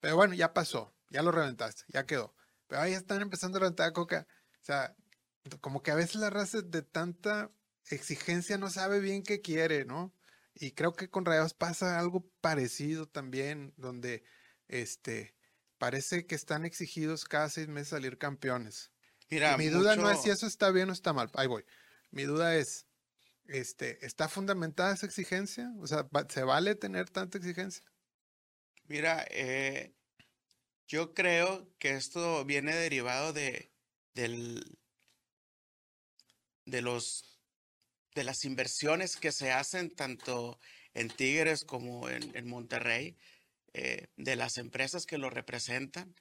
Pero 0.00 0.16
bueno, 0.16 0.34
ya 0.34 0.52
pasó, 0.52 0.94
ya 1.10 1.22
lo 1.22 1.32
reventaste, 1.32 1.84
ya 1.88 2.06
quedó. 2.06 2.34
Pero 2.66 2.82
ahí 2.82 2.92
están 2.92 3.22
empezando 3.22 3.58
a 3.58 3.60
reventar 3.60 3.92
coca. 3.92 4.26
O 4.60 4.64
sea, 4.64 4.96
como 5.60 5.82
que 5.82 5.90
a 5.90 5.94
veces 5.94 6.16
la 6.16 6.30
raza 6.30 6.60
de 6.62 6.82
tanta 6.82 7.50
exigencia 7.90 8.58
no 8.58 8.70
sabe 8.70 9.00
bien 9.00 9.22
qué 9.22 9.40
quiere, 9.40 9.84
¿no? 9.84 10.12
Y 10.54 10.72
creo 10.72 10.92
que 10.92 11.10
con 11.10 11.24
Rayados 11.24 11.54
pasa 11.54 11.98
algo 11.98 12.30
parecido 12.40 13.06
también, 13.06 13.74
donde 13.76 14.24
este 14.68 15.34
parece 15.78 16.26
que 16.26 16.34
están 16.34 16.64
exigidos 16.64 17.24
cada 17.24 17.48
seis 17.50 17.68
meses 17.68 17.88
salir 17.88 18.18
campeones. 18.18 18.90
Mira, 19.30 19.56
mi 19.56 19.68
duda 19.68 19.96
no 19.96 20.10
es 20.10 20.22
si 20.22 20.30
eso 20.30 20.46
está 20.46 20.70
bien 20.70 20.90
o 20.90 20.92
está 20.92 21.12
mal. 21.12 21.30
Ahí 21.34 21.46
voy. 21.46 21.64
Mi 22.10 22.22
duda 22.22 22.56
es, 22.56 22.86
este, 23.46 24.04
¿está 24.06 24.28
fundamentada 24.28 24.94
esa 24.94 25.06
exigencia? 25.06 25.72
O 25.80 25.86
sea, 25.86 26.08
¿se 26.28 26.44
vale 26.44 26.74
tener 26.74 27.10
tanta 27.10 27.38
exigencia? 27.38 27.82
Mira, 28.84 29.26
eh, 29.30 29.94
yo 30.86 31.14
creo 31.14 31.68
que 31.78 31.94
esto 31.94 32.44
viene 32.44 32.74
derivado 32.74 33.32
de, 33.32 33.72
del, 34.14 34.78
de 36.66 36.82
los 36.82 37.33
de 38.14 38.24
las 38.24 38.44
inversiones 38.44 39.16
que 39.16 39.32
se 39.32 39.52
hacen 39.52 39.90
tanto 39.90 40.58
en 40.94 41.10
Tigres 41.10 41.64
como 41.64 42.08
en, 42.08 42.46
Monterrey, 42.46 43.16
eh, 43.72 44.06
de 44.16 44.36
las 44.36 44.58
empresas 44.58 45.06
que 45.06 45.18
lo 45.18 45.30
representan. 45.30 46.14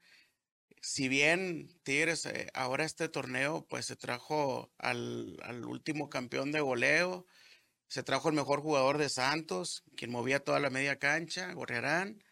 Si 0.81 1.07
bien 1.07 1.69
Tigres 1.83 2.25
eh, 2.25 2.49
ahora 2.53 2.83
este 2.83 3.07
torneo 3.07 3.65
pues 3.69 3.85
se 3.85 3.95
trajo 3.95 4.71
al, 4.79 5.37
al, 5.43 5.65
último 5.65 6.09
campeón 6.09 6.51
de 6.51 6.61
goleo, 6.61 7.25
se 7.87 8.03
trajo 8.03 8.29
el 8.29 8.35
mejor 8.35 8.61
jugador 8.61 8.97
de 8.97 9.09
Santos, 9.09 9.83
quien 9.95 10.11
movía 10.11 10.43
toda 10.43 10.59
la 10.59 10.71
media 10.71 10.97
cancha, 10.97 11.53
Gorriarán, 11.53 12.23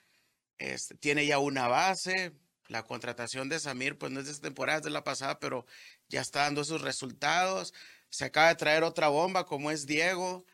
este, 0.58 0.96
tiene 0.96 1.26
ya 1.26 1.38
una 1.38 1.68
base, 1.68 2.34
la 2.68 2.84
contratación 2.84 3.48
de 3.50 3.60
Samir 3.60 3.98
pues 3.98 4.12
no 4.12 4.20
es 4.20 4.26
de 4.26 4.32
esta 4.32 4.48
temporada, 4.48 4.80
es 4.80 4.84
de 4.84 4.90
la 4.90 5.04
pasada, 5.04 5.40
pero 5.40 5.66
ya 6.10 6.22
está 6.22 6.42
dando 6.42 6.64
sus 6.64 6.82
resultados 6.82 7.74
se 8.12 8.26
acaba 8.26 8.50
de 8.50 8.56
traer 8.56 8.84
otra 8.84 9.08
bomba 9.08 9.46
como 9.46 9.72
es 9.72 9.88
Diego, 9.88 10.46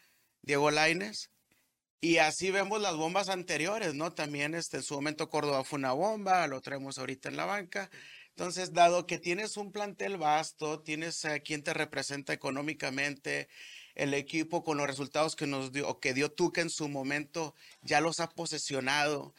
Diego 0.42 0.72
Laines. 0.72 1.32
Y 2.00 2.18
así 2.18 2.52
vemos 2.52 2.80
las 2.80 2.96
bombas 2.96 3.28
anteriores, 3.28 3.96
¿no? 3.96 4.14
También 4.14 4.54
este, 4.54 4.78
en 4.78 4.84
su 4.84 4.94
momento 4.94 5.30
Córdoba 5.30 5.64
fue 5.64 5.80
una 5.80 5.94
bomba, 5.94 6.48
lo 6.48 6.62
traemos 6.62 7.00
ahorita 7.00 7.30
en 7.30 7.38
la 7.38 7.46
banca. 7.46 7.90
Entonces, 8.30 8.72
dado 8.72 9.08
que 9.08 9.18
tienes 9.18 9.58
un 9.58 9.72
plantel 9.72 10.18
vasto, 10.18 10.82
tienes 10.82 11.26
a 11.26 11.40
quien 11.40 11.64
te 11.64 11.74
representa 11.74 12.34
económicamente, 12.34 13.50
el 13.96 14.14
equipo 14.14 14.64
con 14.64 14.78
los 14.78 14.86
resultados 14.86 15.36
que 15.36 15.48
nos 15.48 15.72
dio, 15.72 16.00
que 16.00 16.14
dio 16.14 16.32
Tuca 16.32 16.62
en 16.62 16.70
su 16.70 16.88
momento, 16.88 17.56
ya 17.82 18.00
los 18.00 18.20
ha 18.20 18.30
posesionado. 18.30 19.34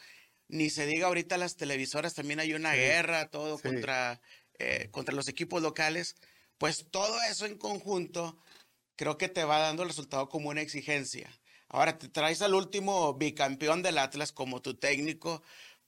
Ni 0.49 0.69
se 0.69 0.85
diga 0.85 1.07
ahorita 1.07 1.39
las 1.39 1.57
televisoras, 1.57 2.15
también 2.15 2.41
hay 2.41 2.55
una 2.55 2.75
guerra, 2.75 3.31
todo 3.31 3.61
contra, 3.61 4.21
eh, 4.59 4.89
contra 4.91 5.15
los 5.15 5.29
equipos 5.29 5.63
locales. 5.63 6.17
Pues 6.59 6.87
todo 6.91 7.17
eso 7.31 7.47
en 7.47 7.57
conjunto 7.57 8.37
creo 8.97 9.17
que 9.17 9.29
te 9.29 9.45
va 9.45 9.59
dando 9.59 9.85
el 9.85 9.89
resultado 9.89 10.29
como 10.29 10.51
una 10.51 10.61
exigencia. 10.61 11.31
Ahora 11.69 11.99
te 11.99 12.09
traes 12.09 12.43
al 12.43 12.55
último 12.55 13.15
bicampeón 13.15 13.83
del 13.83 13.99
Atlas 13.99 14.33
como 14.33 14.61
tu 14.61 14.75
técnico, 14.75 15.43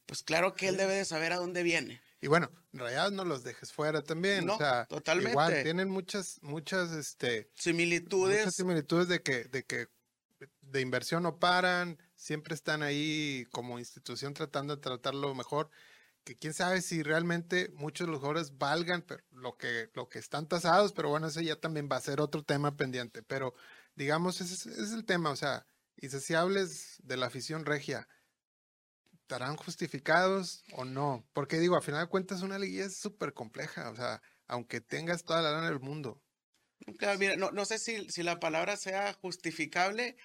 pues 0.06 0.22
claro 0.22 0.54
que 0.54 0.68
él 0.68 0.76
debe 0.76 0.94
de 0.94 1.04
saber 1.04 1.32
a 1.32 1.36
dónde 1.36 1.62
viene. 1.62 2.00
Y 2.20 2.28
bueno, 2.28 2.50
Rayados 2.72 3.12
no 3.12 3.24
los 3.24 3.42
dejes 3.42 3.72
fuera 3.72 4.02
también. 4.02 4.44
No, 4.44 4.54
o 4.54 4.58
sea, 4.58 4.84
totalmente. 4.86 5.30
Igual 5.32 5.62
tienen 5.62 5.88
muchas, 5.88 6.38
muchas, 6.42 6.92
este, 6.92 7.50
similitudes. 7.54 8.40
Muchas 8.40 8.54
similitudes 8.54 9.08
de 9.08 9.22
que, 9.22 9.44
de 9.44 9.64
que 9.64 9.86
de 10.60 10.80
inversión 10.80 11.22
no 11.22 11.38
paran, 11.38 11.98
siempre 12.14 12.54
están 12.54 12.82
ahí 12.82 13.46
como 13.50 13.78
institución 13.78 14.34
tratando 14.34 14.76
de 14.76 14.82
tratarlo 14.82 15.34
mejor 15.34 15.70
que 16.24 16.36
quién 16.36 16.54
sabe 16.54 16.82
si 16.82 17.02
realmente 17.02 17.70
muchos 17.74 18.06
de 18.06 18.12
los 18.12 18.20
jugadores 18.20 18.58
valgan 18.58 19.04
lo, 19.40 19.56
que, 19.56 19.90
lo 19.94 20.08
que 20.08 20.18
están 20.18 20.48
tasados, 20.48 20.92
pero 20.92 21.08
bueno, 21.08 21.26
ese 21.26 21.44
ya 21.44 21.56
también 21.56 21.88
va 21.90 21.96
a 21.96 22.00
ser 22.00 22.20
otro 22.20 22.42
tema 22.42 22.76
pendiente. 22.76 23.22
Pero 23.22 23.54
digamos, 23.94 24.40
ese, 24.40 24.54
es 24.70 24.92
el 24.92 25.04
tema, 25.04 25.30
o 25.30 25.36
sea, 25.36 25.66
insaciables 25.96 26.96
de 27.02 27.16
la 27.16 27.26
afición 27.26 27.64
regia, 27.64 28.08
¿estarán 29.12 29.56
justificados 29.56 30.64
o 30.72 30.84
no? 30.84 31.26
Porque 31.32 31.58
digo, 31.58 31.76
a 31.76 31.82
final 31.82 32.02
de 32.02 32.10
cuentas 32.10 32.42
una 32.42 32.58
liguilla 32.58 32.86
es 32.86 32.96
súper 32.96 33.34
compleja, 33.34 33.90
o 33.90 33.96
sea, 33.96 34.22
aunque 34.46 34.80
tengas 34.80 35.24
toda 35.24 35.42
la 35.42 35.52
lana 35.52 35.68
del 35.68 35.80
mundo. 35.80 36.22
Claro, 36.98 37.18
mira, 37.18 37.36
no, 37.36 37.50
no 37.50 37.64
sé 37.66 37.78
si, 37.78 38.08
si, 38.08 38.22
la 38.22 38.40
palabra 38.40 38.76
sea 38.76 39.12
justificable, 39.12 40.16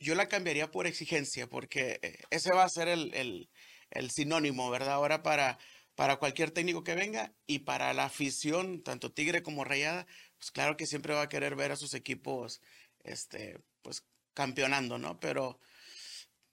yo, 0.00 0.14
la 0.14 0.26
cambiaría 0.26 0.70
por 0.70 0.86
exigencia, 0.86 1.46
porque 1.46 2.00
eh, 2.02 2.18
ese 2.30 2.50
va 2.54 2.64
a 2.64 2.68
ser 2.70 2.88
el 2.88 3.50
el 3.90 4.10
sinónimo, 4.10 4.70
¿verdad? 4.70 4.94
Ahora 4.94 5.22
para, 5.22 5.58
para 6.00 6.16
cualquier 6.16 6.50
técnico 6.50 6.82
que 6.82 6.94
venga 6.94 7.34
y 7.46 7.58
para 7.58 7.92
la 7.92 8.06
afición, 8.06 8.82
tanto 8.82 9.12
Tigre 9.12 9.42
como 9.42 9.64
Rayada, 9.64 10.06
pues 10.38 10.50
claro 10.50 10.78
que 10.78 10.86
siempre 10.86 11.12
va 11.12 11.20
a 11.20 11.28
querer 11.28 11.56
ver 11.56 11.72
a 11.72 11.76
sus 11.76 11.92
equipos, 11.92 12.62
este, 13.04 13.60
pues 13.82 14.06
campeonando, 14.32 14.96
¿no? 14.96 15.20
Pero 15.20 15.60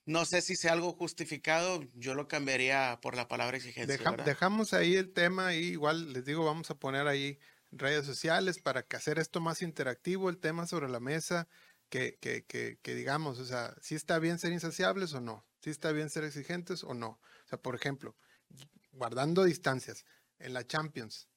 no 0.03 0.25
sé 0.25 0.41
si 0.41 0.57
sea 0.57 0.73
algo 0.73 0.91
justificado, 0.91 1.81
yo 1.93 2.13
lo 2.13 2.27
cambiaría 2.27 2.99
por 3.01 3.15
la 3.15 3.29
palabra 3.29 3.55
exigencia. 3.55 3.97
dejamos 4.25 4.73
ahí 4.73 4.95
el 4.95 5.13
tema 5.13 5.53
y 5.55 5.59
igual 5.59 6.11
les 6.11 6.25
digo, 6.25 6.43
vamos 6.43 6.69
a 6.69 6.75
poner 6.75 7.07
ahí 7.07 7.39
redes 7.71 8.05
sociales 8.05 8.59
para 8.59 8.83
que 8.83 8.97
hacer 8.97 9.17
esto 9.17 9.39
más 9.39 9.61
interactivo, 9.61 10.29
el 10.29 10.39
tema 10.39 10.67
sobre 10.67 10.89
la 10.89 10.99
mesa, 10.99 11.47
que, 11.87 12.17
que, 12.19 12.43
que, 12.43 12.79
que 12.81 12.95
digamos, 12.95 13.39
o 13.39 13.45
sea, 13.45 13.73
si 13.79 13.95
está 13.95 14.19
bien 14.19 14.39
ser 14.39 14.51
insaciables 14.51 15.13
o 15.13 15.21
no 15.21 15.47
si 15.61 15.69
está 15.69 15.91
bien 15.91 16.09
ser 16.09 16.23
exigentes 16.23 16.83
o 16.83 16.93
no. 16.93 17.19
O 17.45 17.47
sea, 17.49 17.59
por 17.59 17.75
ejemplo, 17.75 18.15
guardando 18.97 19.43
distancias 19.43 20.05
en 20.39 20.53
la 20.53 20.65
Champions. 20.65 21.27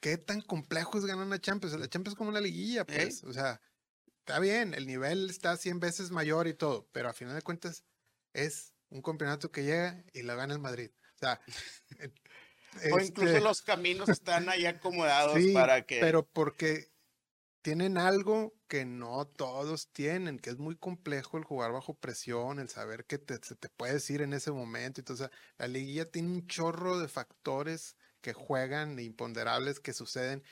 ¿Qué 0.00 0.16
tan 0.16 0.40
complejo 0.40 0.98
es 0.98 1.04
ganar 1.04 1.26
una 1.26 1.40
Champions? 1.40 1.78
La 1.78 1.88
Champions 1.88 2.14
es 2.14 2.18
como 2.18 2.30
una 2.30 2.40
liguilla, 2.40 2.86
pues. 2.86 3.22
O 3.24 3.32
sea, 3.32 3.60
está 4.18 4.38
bien, 4.38 4.74
el 4.74 4.86
nivel 4.86 5.28
está 5.28 5.56
100 5.56 5.80
veces 5.80 6.10
mayor 6.10 6.46
y 6.46 6.54
todo, 6.54 6.88
pero 6.92 7.08
a 7.08 7.12
final 7.12 7.34
de 7.34 7.42
cuentas 7.42 7.84
es 8.32 8.74
un 8.88 9.02
campeonato 9.02 9.50
que 9.50 9.64
llega 9.64 10.02
y 10.12 10.22
lo 10.22 10.36
gana 10.36 10.54
el 10.54 10.60
Madrid. 10.60 10.90
O 11.16 11.18
sea, 11.18 11.40
o 12.92 13.00
incluso 13.00 13.28
este 13.28 13.40
los 13.40 13.62
caminos 13.62 14.08
están 14.08 14.48
ahí 14.48 14.66
acomodados 14.66 15.38
para 15.52 15.82
que. 15.84 16.00
Pero 16.00 16.26
porque 16.26 16.89
tienen 17.62 17.98
algo 17.98 18.54
que 18.68 18.84
no 18.84 19.26
todos 19.26 19.90
tienen, 19.92 20.38
que 20.38 20.50
es 20.50 20.58
muy 20.58 20.76
complejo 20.76 21.36
el 21.36 21.44
jugar 21.44 21.72
bajo 21.72 21.94
presión, 21.94 22.58
el 22.58 22.68
saber 22.68 23.04
que 23.04 23.18
te, 23.18 23.38
te 23.38 23.68
puede 23.68 23.94
decir 23.94 24.22
en 24.22 24.32
ese 24.32 24.50
momento. 24.50 25.00
Entonces, 25.00 25.30
la 25.58 25.68
liguilla 25.68 26.10
tiene 26.10 26.28
un 26.28 26.46
chorro 26.46 26.98
de 26.98 27.08
factores 27.08 27.96
que 28.20 28.32
juegan, 28.32 28.98
imponderables 28.98 29.80
que 29.80 29.92
suceden, 29.92 30.42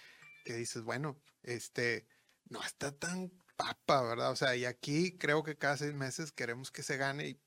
que 0.44 0.54
dices, 0.54 0.82
bueno, 0.82 1.20
este, 1.42 2.06
no 2.48 2.62
está 2.62 2.92
tan 2.92 3.30
papa, 3.56 4.02
¿verdad? 4.02 4.30
O 4.30 4.36
sea, 4.36 4.56
y 4.56 4.64
aquí 4.64 5.16
creo 5.16 5.42
que 5.42 5.56
cada 5.56 5.76
seis 5.76 5.94
meses 5.94 6.32
queremos 6.32 6.70
que 6.70 6.82
se 6.82 6.96
gane 6.96 7.28
y 7.28 7.40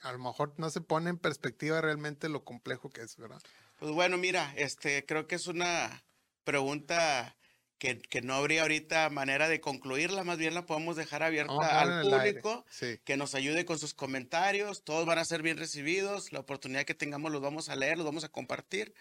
a 0.00 0.12
lo 0.12 0.18
mejor 0.18 0.54
no 0.56 0.70
se 0.70 0.80
pone 0.80 1.10
en 1.10 1.18
perspectiva 1.18 1.80
realmente 1.80 2.28
lo 2.28 2.44
complejo 2.44 2.88
que 2.90 3.02
es, 3.02 3.16
¿verdad? 3.16 3.40
Pues 3.78 3.92
bueno, 3.92 4.16
mira, 4.16 4.52
este, 4.56 5.04
creo 5.06 5.26
que 5.26 5.34
es 5.34 5.46
una 5.46 6.04
pregunta 6.44 7.36
que, 7.80 8.20
no 8.22 8.34
habría 8.34 8.62
ahorita 8.62 9.08
manera 9.08 9.48
de 9.48 9.62
concluirla, 9.62 10.22
más 10.22 10.36
bien 10.36 10.52
la 10.52 10.66
podemos 10.66 10.96
dejar 10.96 11.22
abierta 11.22 11.80
al 11.80 12.02
público, 12.02 12.66
que 13.04 13.16
nos 13.16 13.34
ayude 13.34 13.64
con 13.64 13.78
sus 13.78 13.94
comentarios, 13.94 14.84
todos 14.84 15.06
van 15.06 15.18
a 15.18 15.24
ser 15.24 15.42
bien 15.42 15.56
recibidos, 15.56 16.30
la 16.30 16.40
oportunidad 16.40 16.84
que 16.84 16.94
tengamos 16.94 17.32
los 17.32 17.40
vamos 17.40 17.70
a 17.70 17.76
leer, 17.76 17.96
los 17.96 18.04
vamos 18.04 18.22
a 18.22 18.28
compartir, 18.28 18.94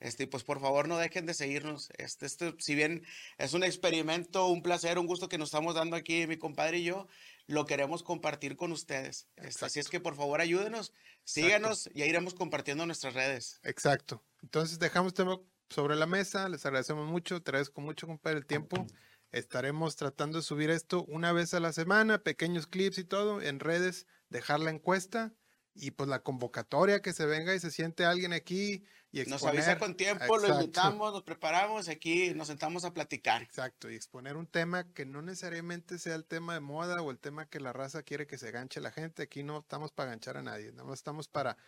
este, 0.00 0.26
pues 0.26 0.44
por 0.44 0.60
favor 0.60 0.86
no 0.86 0.98
dejen 0.98 1.24
de 1.24 1.32
seguirnos, 1.32 1.88
este, 1.96 2.26
este, 2.26 2.54
si 2.58 2.74
bien 2.74 3.06
es 3.38 3.54
un 3.54 3.64
experimento, 3.64 4.46
un 4.48 4.62
placer, 4.62 4.98
un 4.98 5.06
gusto 5.06 5.30
que 5.30 5.38
nos 5.38 5.48
estamos 5.48 5.74
dando 5.74 5.96
aquí 5.96 6.26
mi 6.26 6.36
compadre 6.36 6.78
y 6.78 6.84
yo, 6.84 7.08
lo 7.46 7.64
queremos 7.64 8.02
compartir 8.02 8.56
con 8.56 8.70
ustedes, 8.70 9.28
este, 9.36 9.64
así 9.64 9.80
es 9.80 9.88
que 9.88 9.98
por 9.98 10.14
favor 10.14 10.42
ayúdenos, 10.42 10.92
síganos 11.24 11.88
y 11.94 12.02
iremos 12.02 12.34
compartiendo 12.34 12.84
nuestras 12.84 13.14
redes. 13.14 13.60
Exacto, 13.62 14.22
entonces 14.42 14.78
dejamos 14.78 15.14
tema 15.14 15.40
sobre 15.70 15.96
la 15.96 16.06
mesa. 16.06 16.48
Les 16.48 16.64
agradecemos 16.66 17.06
mucho, 17.06 17.42
te 17.42 17.50
agradezco 17.50 17.80
mucho, 17.80 18.06
compadre, 18.06 18.38
el 18.38 18.46
tiempo. 18.46 18.86
Estaremos 19.32 19.96
tratando 19.96 20.38
de 20.38 20.44
subir 20.44 20.70
esto 20.70 21.04
una 21.08 21.32
vez 21.32 21.52
a 21.54 21.60
la 21.60 21.72
semana, 21.72 22.22
pequeños 22.22 22.66
clips 22.66 22.98
y 22.98 23.04
todo, 23.04 23.42
en 23.42 23.60
redes, 23.60 24.06
dejar 24.30 24.60
la 24.60 24.70
encuesta 24.70 25.34
y 25.74 25.90
pues 25.90 26.08
la 26.08 26.22
convocatoria 26.22 27.02
que 27.02 27.12
se 27.12 27.26
venga 27.26 27.54
y 27.54 27.60
se 27.60 27.70
siente 27.70 28.04
alguien 28.04 28.32
aquí 28.32 28.84
y 29.12 29.20
exponer. 29.20 29.54
Nos 29.54 29.66
avisa 29.66 29.78
con 29.78 29.94
tiempo, 29.94 30.38
lo 30.38 30.48
invitamos, 30.48 31.12
nos 31.12 31.22
preparamos, 31.22 31.88
aquí 31.88 32.32
nos 32.34 32.48
sentamos 32.48 32.84
a 32.84 32.94
platicar. 32.94 33.42
Exacto, 33.42 33.90
y 33.90 33.94
exponer 33.94 34.36
un 34.36 34.46
tema 34.46 34.90
que 34.92 35.04
no 35.04 35.22
necesariamente 35.22 35.98
sea 35.98 36.14
el 36.14 36.24
tema 36.24 36.54
de 36.54 36.60
moda 36.60 37.02
o 37.02 37.10
el 37.10 37.18
tema 37.18 37.46
que 37.46 37.60
la 37.60 37.72
raza 37.72 38.02
quiere 38.02 38.26
que 38.26 38.38
se 38.38 38.50
ganche 38.50 38.80
la 38.80 38.90
gente. 38.90 39.24
Aquí 39.24 39.42
no 39.42 39.58
estamos 39.58 39.92
para 39.92 40.10
ganchar 40.10 40.36
a 40.38 40.42
nadie, 40.42 40.72
no 40.72 40.92
estamos 40.94 41.28
para, 41.28 41.58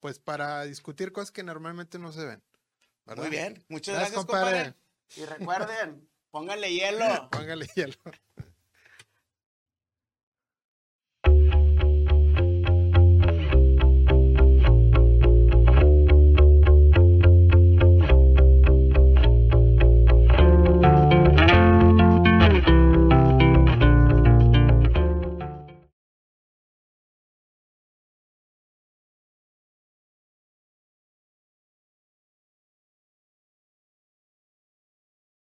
pues 0.00 0.18
para 0.18 0.62
discutir 0.64 1.12
cosas 1.12 1.30
que 1.30 1.42
normalmente 1.42 1.98
no 1.98 2.12
se 2.12 2.24
ven. 2.24 2.42
Muy 3.06 3.28
bien, 3.28 3.64
muchas 3.68 3.96
gracias, 3.96 4.16
compadre. 4.16 4.74
Y 5.16 5.24
recuerden, 5.24 6.08
pónganle 6.30 6.72
hielo. 6.72 7.28
pónganle 7.30 7.66
hielo. 7.74 7.94